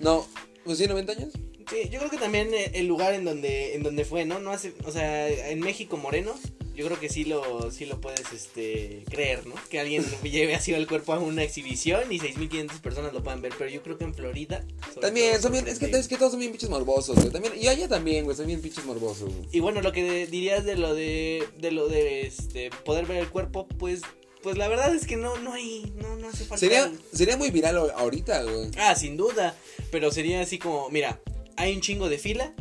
[0.00, 0.26] No,
[0.64, 1.32] pues sí, 90 años.
[1.70, 4.38] Sí, yo creo que también eh, el lugar en donde, en donde fue, ¿no?
[4.38, 6.34] No hace, o sea, en México Moreno,
[6.76, 9.54] yo creo que sí lo, sí lo puedes, este, creer, ¿no?
[9.70, 13.52] Que alguien lleve así el cuerpo a una exhibición y 6.500 personas lo puedan ver,
[13.58, 14.64] pero yo creo que en Florida.
[15.00, 17.30] También, son bien, es que, es que todos son bien pinches morbosos, güey.
[17.30, 19.48] También, y allá también, güey, son bien pinches morbosos, güey.
[19.52, 23.30] Y bueno, lo que dirías de lo de, de lo de, este, poder ver el
[23.30, 24.02] cuerpo, pues,
[24.42, 26.58] pues la verdad es que no, no hay, no, no hace falta.
[26.58, 28.70] Sería, sería muy viral ahor- ahorita, güey.
[28.78, 29.56] Ah, sin duda.
[29.90, 31.20] Pero sería así como, mira,
[31.56, 32.54] hay un chingo de fila.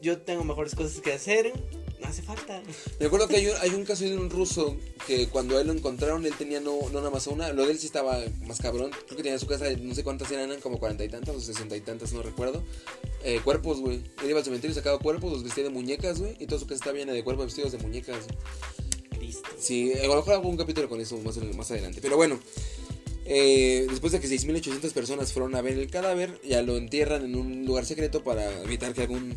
[0.00, 1.52] Yo tengo mejores cosas que hacer.
[2.00, 2.62] No hace falta.
[3.00, 5.66] Me acuerdo que hay un, hay un caso de un ruso que cuando a él
[5.66, 7.52] lo encontraron, él tenía no, no nada más una.
[7.52, 8.90] Lo de él sí estaba más cabrón.
[8.90, 11.40] Creo que tenía en su casa, no sé cuántas eran, como cuarenta y tantas o
[11.40, 12.62] sesenta y tantas, no recuerdo.
[13.24, 14.02] Eh, cuerpos, güey.
[14.22, 16.36] Él iba al cementerio y sacaba cuerpos, los vestía de muñecas, güey.
[16.38, 18.24] Y toda su casa estaba llena de cuerpos vestidos de muñecas.
[19.10, 19.48] Cristo.
[19.58, 22.00] Sí, a lo mejor hago un capítulo con eso más, más adelante.
[22.02, 22.38] Pero bueno,
[23.28, 27.34] eh, después de que 6.800 personas fueron a ver el cadáver, ya lo entierran en
[27.34, 29.34] un lugar secreto para evitar que algún,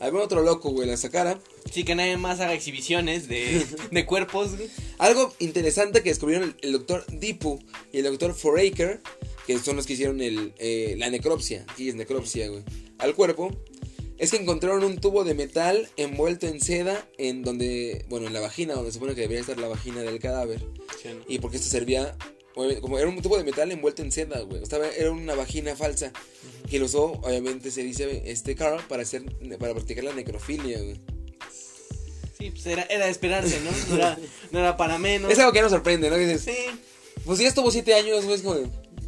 [0.00, 1.38] algún otro loco, güey, la sacara.
[1.70, 4.56] Sí, que nadie más haga exhibiciones de, de cuerpos.
[4.56, 4.68] güey.
[4.98, 7.58] Algo interesante que descubrieron el, el doctor Dipu
[7.92, 9.00] y el doctor Foraker,
[9.46, 12.62] que son los que hicieron el, eh, la necropsia, aquí es necropsia, güey,
[12.98, 13.50] al cuerpo,
[14.18, 18.40] es que encontraron un tubo de metal envuelto en seda en donde, bueno, en la
[18.40, 20.64] vagina, donde se supone que debería estar la vagina del cadáver.
[21.28, 22.16] Y porque esto servía,
[22.80, 24.62] como era un tubo de metal envuelto en seda, güey.
[24.62, 26.12] O sea, era una vagina falsa
[26.70, 29.24] que lo usó, obviamente, se dice este Carl para hacer,
[29.58, 31.00] para practicar la necrofilia, güey.
[32.38, 33.70] Sí, pues era, era de esperarse, ¿no?
[33.88, 34.18] No era,
[34.50, 35.30] no era para menos.
[35.30, 36.16] Es algo que nos sorprende, ¿no?
[36.16, 36.56] Que dices, Sí,
[37.24, 38.56] pues si ya estuvo siete años, güey, como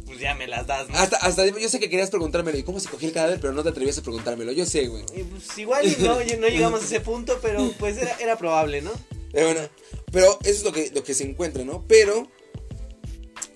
[0.05, 0.97] pues ya me las das, ¿no?
[0.97, 3.39] Hasta, hasta yo sé que querías preguntármelo, ¿y cómo se cogió el cadáver?
[3.41, 5.03] Pero no te atrevías a preguntármelo, yo sé, güey.
[5.15, 8.81] Y pues igual y no, no llegamos a ese punto, pero pues era, era probable,
[8.81, 8.91] ¿no?
[9.33, 9.69] Pero bueno,
[10.11, 11.83] pero eso es lo que, lo que se encuentra, ¿no?
[11.87, 12.29] Pero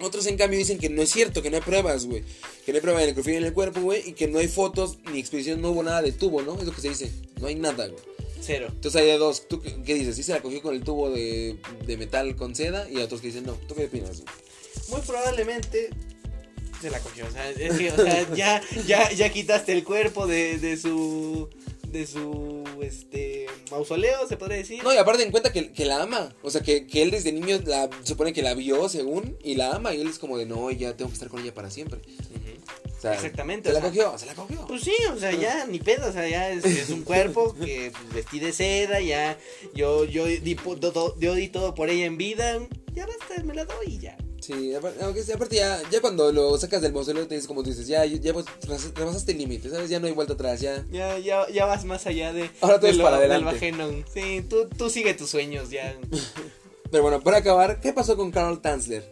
[0.04, 2.24] otros en cambio dicen que no es cierto, que no hay pruebas, güey.
[2.66, 4.98] Que no hay prueba de necrofilia en el cuerpo, güey, y que no hay fotos
[5.12, 6.58] ni expedición, no hubo nada de tubo, ¿no?
[6.58, 8.04] Es lo que se dice, no hay nada, güey.
[8.42, 8.68] Cero.
[8.72, 10.16] Entonces hay de dos, ¿tú qué, qué dices?
[10.16, 12.90] ¿Sí se la cogió con el tubo de, de metal con seda?
[12.90, 14.22] Y otros que dicen, no, ¿tú qué opinas?
[14.22, 14.34] güey?
[14.90, 15.90] Muy probablemente
[16.82, 17.28] se la cogió.
[17.28, 21.50] O sea, es que, o sea, ya, ya, ya quitaste el cuerpo de, de su.
[21.92, 22.64] De su.
[22.82, 23.48] este.
[23.70, 24.84] mausoleo, se podría decir.
[24.84, 26.34] No, y aparte en cuenta que, que la ama.
[26.42, 29.56] O sea, que, que él desde niño la, se supone que la vio, según, y
[29.56, 29.94] la ama.
[29.94, 32.00] Y él es como de, no, ya tengo que estar con ella para siempre.
[32.00, 32.96] Ujú.
[32.98, 34.68] O sea, Exactamente, Se la sea, cogió, se la cogió.
[34.68, 37.92] Pues sí, o sea, ya ni pedo, o sea, ya es, es un cuerpo que
[37.92, 39.40] pues, vestí de seda, ya
[39.74, 42.60] yo yo di, do- yo di todo por ella en vida,
[42.94, 44.18] ya basta, me la doy y ya.
[44.42, 47.86] Sí, aunque sí, aparte ya, ya cuando lo sacas del mausoleo te dices como dices,
[47.88, 49.90] ya, ya pues, rebas- rebasaste el límite, ¿sabes?
[49.90, 50.84] Ya no hay vuelta atrás, ya.
[50.92, 53.60] Ya, ya, ya vas más allá de, Ahora tú de eres para del adelante.
[54.12, 55.96] Sí, tú, tú sigue tus sueños ya.
[56.92, 59.04] Pero bueno, para acabar, ¿qué pasó con Carl Tanzler?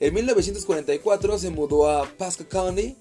[0.00, 2.96] En 1944 se mudó a Pasco County,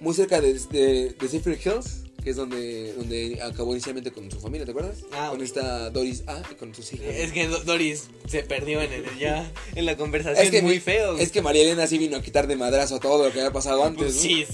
[0.00, 4.64] muy cerca de, de, de Hills, que es donde, donde acabó inicialmente con su familia,
[4.64, 4.96] ¿te acuerdas?
[5.12, 7.06] Ah, con esta Doris A y con sus hijas.
[7.14, 10.74] Es que Do- Doris se perdió en el, ya en la conversación Es que, muy
[10.74, 11.16] mi- feo.
[11.18, 13.84] es que María Elena sí vino a quitar de madrazo todo lo que había pasado
[13.84, 14.02] antes.
[14.02, 14.22] Pues ¿no?
[14.22, 14.44] sí,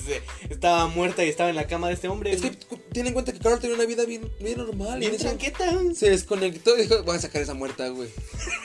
[0.50, 2.32] estaba muerta y estaba en la cama de este hombre.
[2.32, 2.50] Es que
[2.92, 4.98] ten en cuenta que Carl tenía una vida bien, bien normal.
[4.98, 5.80] y bien en ese- tranqueta.
[5.94, 8.10] Se desconectó y dijo, voy a sacar esa muerta, güey.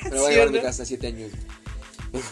[0.03, 1.31] Me la voy a llevar a mi casa siete años.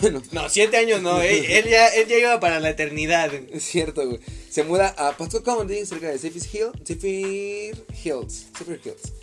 [0.01, 3.33] Bueno, No, siete años no, él, él ya, él ya iba para la eternidad.
[3.33, 4.19] es cierto, güey.
[4.49, 9.13] Se muda a Pasco County, cerca de Zephyr Hill, Zephyr Hills, Zephyr Hills,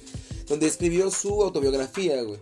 [0.46, 2.38] donde escribió su autobiografía, güey.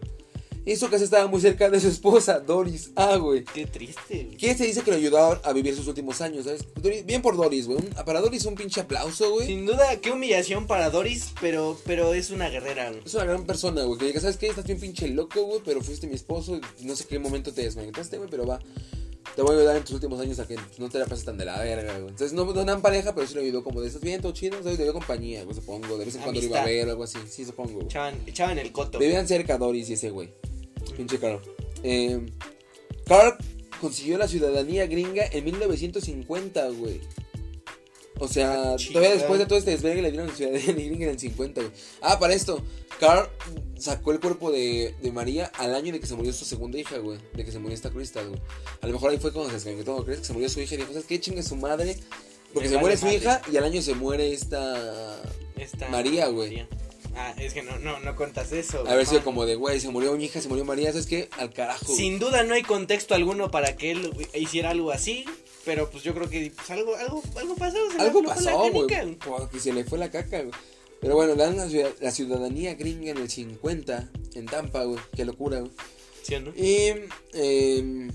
[0.77, 3.45] Su casa estaba muy cerca de su esposa, Doris A, güey.
[3.45, 4.25] Qué triste.
[4.25, 4.37] güey.
[4.37, 6.65] Que se dice que lo ayudó a, vivir sus últimos años, ¿sabes?
[6.81, 7.81] Doris- bien por Doris, güey.
[8.07, 9.47] Para Doris un pinche aplauso, güey.
[9.47, 12.91] Sin duda, qué humillación para Doris, pero, pero es una guerrera.
[12.91, 13.03] güey.
[13.05, 13.99] Es una gran persona, güey.
[13.99, 14.47] Que diga, ¿sabes qué?
[14.49, 15.61] Estás bien pinche loco, güey.
[15.65, 16.61] Pero fuiste mi esposo.
[16.81, 18.31] Y no sé qué momento te desconectaste, güey.
[18.31, 18.61] Pero va.
[19.37, 21.39] Te voy a ayudar en tus últimos años a que no te la pases tan
[21.39, 22.09] de la verga, güey.
[22.09, 24.63] Entonces, no, no eran pareja, pero sí lo ayudó como de estás bien, todo chido,
[24.63, 24.79] ¿sabes?
[24.79, 25.99] Le dio compañía, güey, supongo.
[25.99, 27.19] De vez en cuando lo iba a ver o algo así.
[27.29, 27.83] Sí, supongo.
[27.83, 28.99] Echaban, echaban el coto.
[28.99, 30.33] Vivían cerca Doris y ese güey.
[30.97, 31.41] Pinche Carl.
[31.83, 32.27] Eh,
[33.07, 33.37] Carl
[33.81, 37.01] consiguió la ciudadanía gringa en 1950, güey.
[38.21, 41.19] O sea, todavía después de todo este desvergue le dieron la ciudadanía gringa en el
[41.19, 41.73] 50, güey.
[42.03, 42.63] Ah, para esto,
[43.01, 43.29] Carl
[43.79, 46.99] sacó el cuerpo de, de María al año de que se murió su segunda hija,
[46.99, 47.19] güey.
[47.35, 48.41] De que se murió esta Crystal, güey.
[48.83, 50.21] A lo mejor ahí fue cuando se desconectó, ¿crees?
[50.21, 51.19] Que se murió su hija y dijo, ¿sabes qué?
[51.19, 51.97] Chingue su madre.
[52.53, 55.23] Porque Me se vale muere su hija y al año se muere esta...
[55.57, 56.67] Esta- María, güey.
[57.15, 58.87] Ah, es que no, no, no cuentas eso.
[58.87, 61.29] Haber sido como de, güey, se murió mi hija, se murió María, ¿sabes qué?
[61.39, 61.95] Al carajo.
[61.95, 65.25] Sin duda no hay contexto alguno para que él hiciera algo así,
[65.65, 67.77] pero pues yo creo que pues, algo, algo, algo pasó.
[67.91, 69.17] se Algo pasó, güey.
[69.17, 70.55] Porque se le fue la caca, güey.
[71.01, 71.67] Pero bueno, le dan la,
[72.01, 75.01] la ciudadanía gringa en el 50, en Tampa, güey.
[75.17, 75.73] Qué locura, güey.
[76.23, 76.51] ¿Sí no?
[76.55, 76.93] Y
[77.33, 78.11] eh,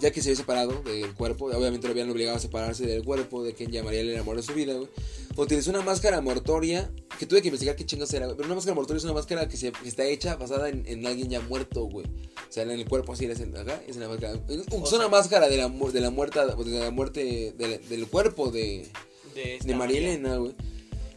[0.00, 3.42] ya que se había separado del cuerpo, obviamente lo habían obligado a separarse del cuerpo
[3.42, 4.88] de quien llamaría el amor de su vida, güey.
[5.36, 8.36] Utilizó una máscara mortoria, que tuve que investigar qué chingos era, güey.
[8.36, 11.06] Pero una máscara mortoria es una máscara que, se, que está hecha basada en, en
[11.06, 12.06] alguien ya muerto, güey.
[12.06, 14.34] O sea, en el cuerpo así, es en- acá, es en la máscara.
[14.82, 18.06] Usó una máscara de la, mu- de la muerta, de la muerte, de la- del
[18.08, 18.88] cuerpo de,
[19.34, 20.52] De, de María Elena, güey.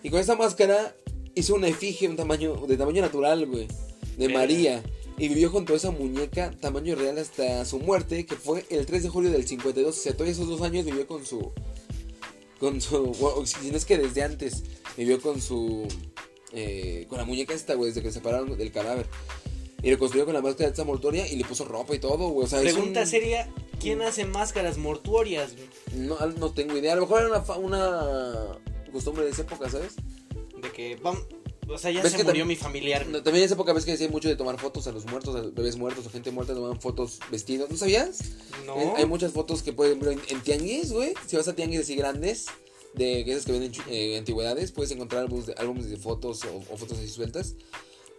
[0.03, 0.95] Y con esa máscara
[1.35, 3.67] hizo una efigie un tamaño, de tamaño natural, güey.
[4.17, 4.27] De.
[4.29, 4.83] María.
[5.17, 9.03] Y vivió junto a esa muñeca tamaño real hasta su muerte, que fue el 3
[9.03, 9.95] de julio del 52.
[9.97, 11.51] O sea, todos esos dos años vivió con su...
[12.59, 13.05] Con su...
[13.19, 14.63] bueno, si no es que desde antes
[14.97, 15.87] vivió con su...
[16.51, 19.05] eh, con la muñeca esta, güey, desde que se separaron del cadáver.
[19.83, 22.45] Y reconstruyó con la máscara de esta mortuoria y le puso ropa y todo, güey.
[22.45, 23.49] O sea, es Pregunta un- seria,
[23.79, 25.53] ¿quién hace máscaras mortuorias?
[25.55, 25.67] güey?
[26.07, 26.93] No, no tengo idea.
[26.93, 28.59] A lo mejor era una, una
[28.91, 29.95] costumbre de esa época, ¿sabes?
[30.61, 31.23] De que, vamos,
[31.69, 33.05] o sea, ya ¿Ves se que murió tam- mi familiar.
[33.07, 35.35] No, también en esa época ves que decían mucho de tomar fotos a los muertos,
[35.35, 37.69] a bebés muertos o gente muerta, tomaban fotos vestidos.
[37.69, 38.19] ¿No sabías?
[38.65, 38.77] No.
[38.79, 41.13] Eh, Hay muchas fotos que pueden ver en, en tianguis, güey.
[41.27, 42.45] Si vas a tianguis así grandes,
[42.93, 46.77] de esas que venden eh, antigüedades, puedes encontrar álbumes de, álbumes de fotos o, o
[46.77, 47.55] fotos así sueltas.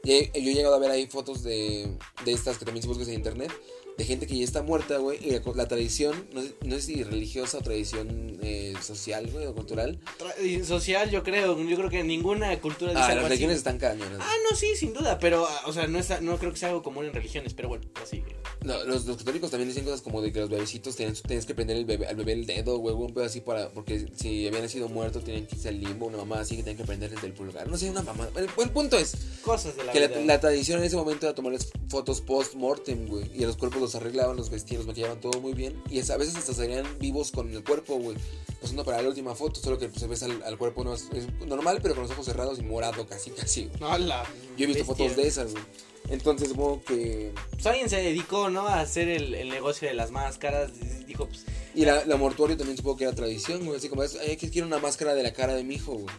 [0.03, 1.89] Y he- yo he llegado a ver ahí fotos de,
[2.25, 3.51] de estas que también si buscas en internet,
[3.97, 5.19] de gente que ya está muerta, güey.
[5.25, 9.55] Y la, la tradición, no, no sé si religiosa o tradición eh, social, güey, o
[9.55, 9.99] cultural.
[10.19, 11.59] Tra- Social, yo creo.
[11.69, 13.29] Yo creo que ninguna cultura dice Ah, algo las así.
[13.31, 14.19] religiones están cañonas.
[14.21, 16.69] Ah, no, sí, sin duda, pero, ah, o sea, no, está, no creo que sea
[16.71, 18.23] algo común en religiones, pero bueno, así.
[18.65, 21.55] No, los, los católicos también dicen cosas como de que los bebecitos tienen, tienes que
[21.55, 24.63] prender el bebé, al bebé el dedo, güey, un pedo así para, porque si habían
[24.63, 27.27] nacido muertos tienen que irse al limbo, una mamá así que tienen que prender desde
[27.27, 27.69] el pulgar.
[27.69, 28.29] No sé, una mamá.
[28.37, 30.21] El, el punto es Cosas de la que la, vida.
[30.25, 33.95] la tradición en ese momento era tomarles fotos post-mortem, güey, y a los cuerpos los
[33.95, 37.31] arreglaban, los vestían, los maquillaban todo muy bien, y es- a veces hasta salían vivos
[37.31, 38.17] con el cuerpo, güey,
[38.61, 41.27] pasando para la última foto, solo que pues ves al, al cuerpo no es, es
[41.47, 43.71] normal, pero con los ojos cerrados y morado casi, casi.
[43.81, 44.25] Hola,
[44.57, 44.85] Yo he visto bestia.
[45.07, 45.65] fotos de esas, güey.
[46.11, 48.67] Entonces supongo que Pues alguien se dedicó, ¿no?
[48.69, 50.71] A hacer el, el negocio de las máscaras.
[50.83, 53.79] y Dijo, pues, Y la, la mortuorio también supongo que era tradición, güey.
[53.79, 56.15] Así como, es, ay, que quiero una máscara de la cara de mi hijo, güey.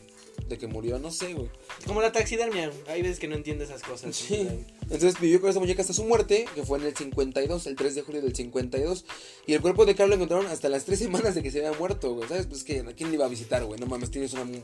[0.49, 1.49] De que murió, no sé, güey.
[1.85, 2.71] como la taxidermia.
[2.87, 4.15] Hay veces que no entiendo esas cosas.
[4.15, 4.47] Sí.
[4.89, 7.95] Entonces vivió con esa muñeca hasta su muerte, que fue en el 52, el 3
[7.95, 9.05] de julio del 52.
[9.47, 11.77] Y el cuerpo de Carl lo encontraron hasta las 3 semanas de que se había
[11.77, 12.27] muerto, güey.
[12.29, 12.45] ¿Sabes?
[12.45, 13.79] Pues que, ¿a quién le iba a visitar, güey?
[13.79, 14.61] No mames, tienes una mu-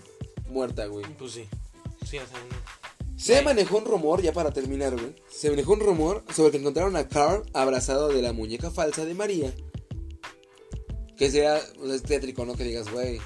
[0.47, 1.05] muerta, güey.
[1.17, 1.45] Pues sí.
[2.07, 3.17] Sí, o sea, no.
[3.17, 3.45] Se Ay.
[3.45, 5.13] manejó un rumor, ya para terminar, güey.
[5.29, 9.13] Se manejó un rumor sobre que encontraron a Carl abrazado de la muñeca falsa de
[9.13, 9.53] María.
[11.17, 12.55] Que sea, o sea, es tétrico, ¿no?
[12.55, 13.19] Que digas, güey,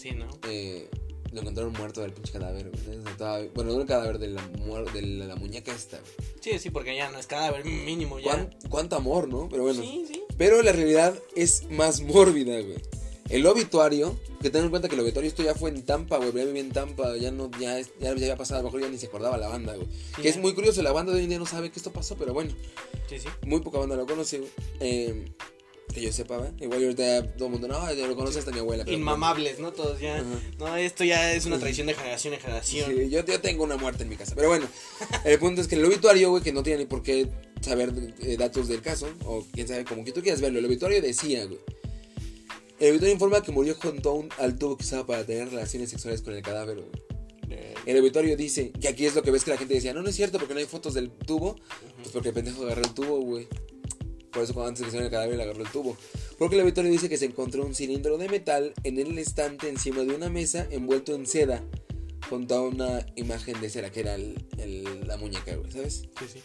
[0.00, 0.26] Sí, ¿no?
[0.48, 0.90] eh,
[1.36, 3.48] lo encontraron muerto del pinche cadáver, güey.
[3.54, 6.12] Bueno, no el cadáver de la, muer- de la, la muñeca esta, güey.
[6.40, 8.24] Sí, sí, porque ya no es cadáver mínimo, ya.
[8.32, 9.48] ¿Cuán- ¿Cuánto amor, no?
[9.48, 9.80] Pero bueno.
[9.82, 10.22] Sí, sí.
[10.38, 12.76] Pero la realidad es más mórbida, güey.
[13.28, 16.32] El obituario, que ten en cuenta que el obituario esto ya fue en Tampa, güey,
[16.32, 18.88] ya vivía en Tampa, ya no, ya, es- ya había pasado, a lo mejor ya
[18.88, 19.88] ni se acordaba la banda, güey.
[20.22, 20.40] Que es ya.
[20.40, 22.52] muy curioso, la banda de hoy en día no sabe que esto pasó, pero bueno,
[23.08, 23.28] Sí, sí.
[23.44, 24.50] muy poca banda lo conoce, güey.
[24.80, 25.24] Eh,
[25.92, 26.52] que yo sepa, ¿verdad?
[26.60, 28.84] Igual ahorita todo el mundo, no, ya lo conoce hasta mi abuela.
[28.84, 29.72] pero- Inmamables, ¿no?
[29.72, 30.22] Todos ya.
[30.58, 32.90] No, esto ya es una tradición de generación en generación.
[32.94, 34.34] Sí, yo, yo tengo una muerte en mi casa.
[34.34, 34.66] Pero bueno,
[35.24, 37.28] el punto es que el obituario, güey, que no tiene ni por qué
[37.62, 41.00] saber eh, datos del caso, o quién sabe, como que tú quieras verlo, el obituario
[41.00, 41.60] decía, güey.
[42.78, 45.88] El obituario informa que murió junto a un, al tubo que usaba para tener relaciones
[45.88, 46.88] sexuales con el cadáver, güey.
[47.48, 50.02] Eh, El obituario dice, que aquí es lo que ves que la gente decía, no,
[50.02, 51.56] no es cierto porque no hay fotos del tubo,
[52.02, 53.46] pues porque el pendejo agarró el tubo, güey.
[54.36, 55.96] Por eso cuando antes de el cadáver le agarró el tubo.
[56.38, 60.02] Porque el obituario dice que se encontró un cilindro de metal en el estante encima
[60.04, 61.64] de una mesa envuelto en seda
[62.28, 66.02] junto a una imagen de cera que era el- el- la muñeca, güey, ¿sabes?
[66.18, 66.40] Sí, sí.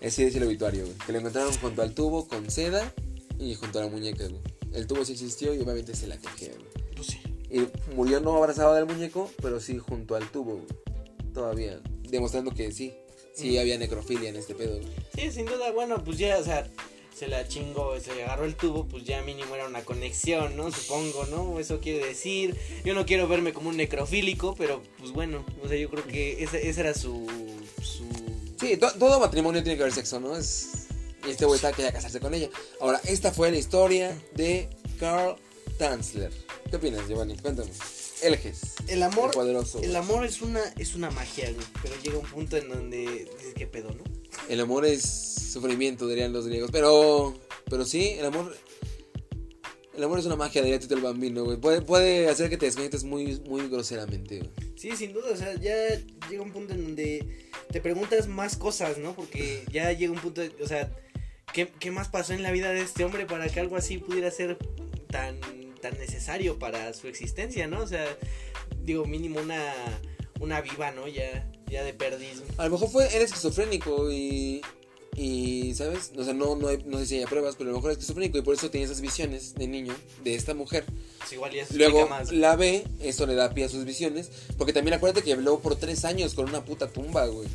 [0.00, 0.96] Así dice el obituario, güey.
[1.04, 2.94] Que lo encontraron junto al tubo con seda
[3.38, 4.40] y junto a la muñeca, güey.
[4.72, 6.86] El tubo sí existió y obviamente se la cogía, güey.
[6.94, 7.18] Pues sí.
[7.50, 10.66] Y murió no abrazado del muñeco, pero sí junto al tubo, güey.
[11.34, 11.80] Todavía.
[12.08, 12.94] Demostrando que sí.
[13.36, 14.88] Sí había necrofilia en este pedo, güey.
[15.14, 16.66] Sí, sin duda, bueno, pues ya, o sea,
[17.14, 20.72] se la chingó, se agarró el tubo, pues ya mínimo era una conexión, ¿no?
[20.72, 21.58] Supongo, ¿no?
[21.60, 22.56] Eso quiere decir.
[22.84, 26.42] Yo no quiero verme como un necrofílico, pero pues bueno, o sea, yo creo que
[26.42, 27.26] ese, ese era su.
[27.82, 28.04] su...
[28.58, 30.36] Sí, to- todo matrimonio tiene que haber sexo, ¿no?
[30.36, 30.86] Es...
[31.26, 32.48] Y este güey está quería casarse con ella.
[32.80, 34.68] Ahora, esta fue la historia de
[34.98, 35.36] Carl
[35.78, 36.32] Tanzler.
[36.70, 37.36] ¿Qué opinas, Giovanni?
[37.36, 37.70] Cuéntame.
[38.22, 38.74] Elges.
[38.88, 39.30] El amor.
[39.30, 39.80] El poderoso.
[39.82, 41.66] El amor es una, es una magia, güey.
[41.82, 44.04] Pero llega un punto en donde ¿qué pedo, no?
[44.48, 45.02] El amor es
[45.52, 46.70] sufrimiento, dirían los griegos.
[46.70, 47.34] Pero,
[47.68, 48.56] pero sí, el amor.
[49.96, 51.56] El amor es una magia, diría Tito el Bambino, güey.
[51.56, 54.50] Puede, puede hacer que te desconectes muy, muy groseramente, güey.
[54.76, 55.74] Sí, sin duda, o sea, ya
[56.28, 59.14] llega un punto en donde te preguntas más cosas, ¿no?
[59.14, 60.94] Porque ya llega un punto, de- o sea,
[61.54, 64.30] ¿qué, qué más pasó en la vida de este hombre para que algo así pudiera
[64.30, 64.58] ser
[65.08, 65.40] tan,
[65.90, 67.80] tan necesario para su existencia, ¿no?
[67.80, 68.04] O sea,
[68.82, 69.72] digo, mínimo una,
[70.40, 71.06] una viva, ¿no?
[71.06, 72.42] Ya, ya de perdiz.
[72.58, 74.62] A lo mejor fue, era esquizofrénico y.
[75.18, 76.12] Y, ¿sabes?
[76.18, 77.96] O sea, no, no, hay, no sé si hay pruebas, pero a lo mejor es
[77.96, 80.84] esquizofrénico y por eso tenía esas visiones de niño de esta mujer.
[81.18, 82.30] Pues igual ya Luego más.
[82.32, 84.30] la ve, esto le da pie a sus visiones.
[84.58, 87.48] Porque también acuérdate que habló por tres años con una puta tumba, güey.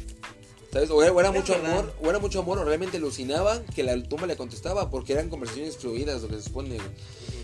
[0.74, 0.90] ¿Sabes?
[0.90, 1.72] O era, o era mucho verdad.
[1.72, 5.30] amor, o era mucho amor, o realmente alucinaba que la tumba le contestaba, porque eran
[5.30, 6.90] conversaciones fluidas, lo que se supone, güey.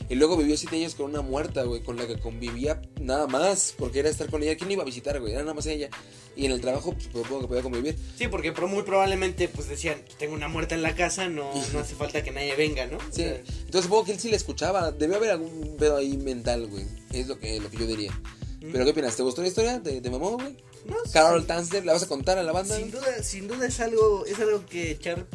[0.10, 3.74] Y luego vivió siete años con una muerta, güey, con la que convivía nada más,
[3.78, 4.56] porque era estar con ella.
[4.56, 5.34] ¿Quién iba a visitar, güey?
[5.34, 5.90] Era nada más ella.
[6.36, 7.98] Y en el trabajo, pues supongo que podía convivir.
[8.18, 11.80] Sí, porque pro- muy probablemente, pues decían, tengo una muerta en la casa, no, no
[11.80, 12.98] hace falta que nadie venga, ¿no?
[12.98, 13.24] O Sí.
[13.24, 14.92] sea, Entonces supongo que él sí la escuchaba.
[14.92, 16.86] Debió haber algún pedo ahí mental, güey.
[17.12, 18.18] Es lo que, lo que yo diría.
[18.62, 19.16] ¿Pero qué opinas?
[19.16, 19.82] ¿Te gustó la historia?
[19.84, 20.56] ¿Te, te mamó, güey?
[20.86, 21.48] No, Carol sí.
[21.48, 22.78] Tanzler, ¿la vas a contar a la banda?
[22.78, 25.26] Sin duda, sin duda es algo, es algo que echar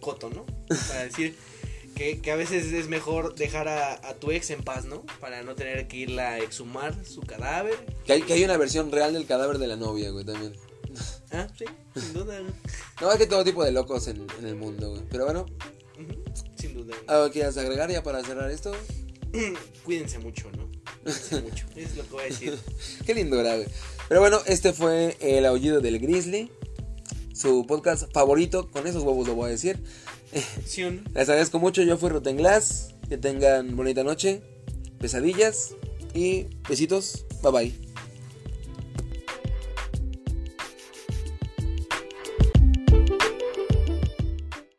[0.00, 0.44] coto, ¿no?
[0.88, 1.36] Para decir
[1.94, 5.02] que, que a veces es mejor dejar a, a tu ex en paz, ¿no?
[5.20, 7.74] Para no tener que irla a exhumar su cadáver.
[8.04, 10.52] Que hay, que hay una versión real del cadáver de la novia, güey, también.
[11.32, 11.64] Ah, sí,
[11.96, 12.40] sin duda.
[13.00, 13.10] ¿no?
[13.10, 15.02] Hay que todo tipo de locos en, en el mundo, güey.
[15.10, 15.46] Pero bueno,
[16.56, 16.94] Sin duda.
[17.08, 18.72] ¿algo quieras agregar ya para cerrar esto?
[19.84, 20.70] Cuídense mucho, ¿no?
[21.02, 21.66] Cuídense mucho.
[21.74, 22.56] Es lo que voy a decir.
[23.06, 23.66] Qué lindo era, güey.
[24.08, 26.52] Pero bueno, este fue El Aullido del Grizzly.
[27.34, 29.82] Su podcast favorito, con esos huevos lo voy a decir.
[31.14, 32.94] Les agradezco mucho, yo fui Rotten Glass.
[33.08, 34.40] Que tengan bonita noche,
[34.98, 35.74] pesadillas
[36.14, 37.26] y besitos.
[37.42, 37.83] Bye bye.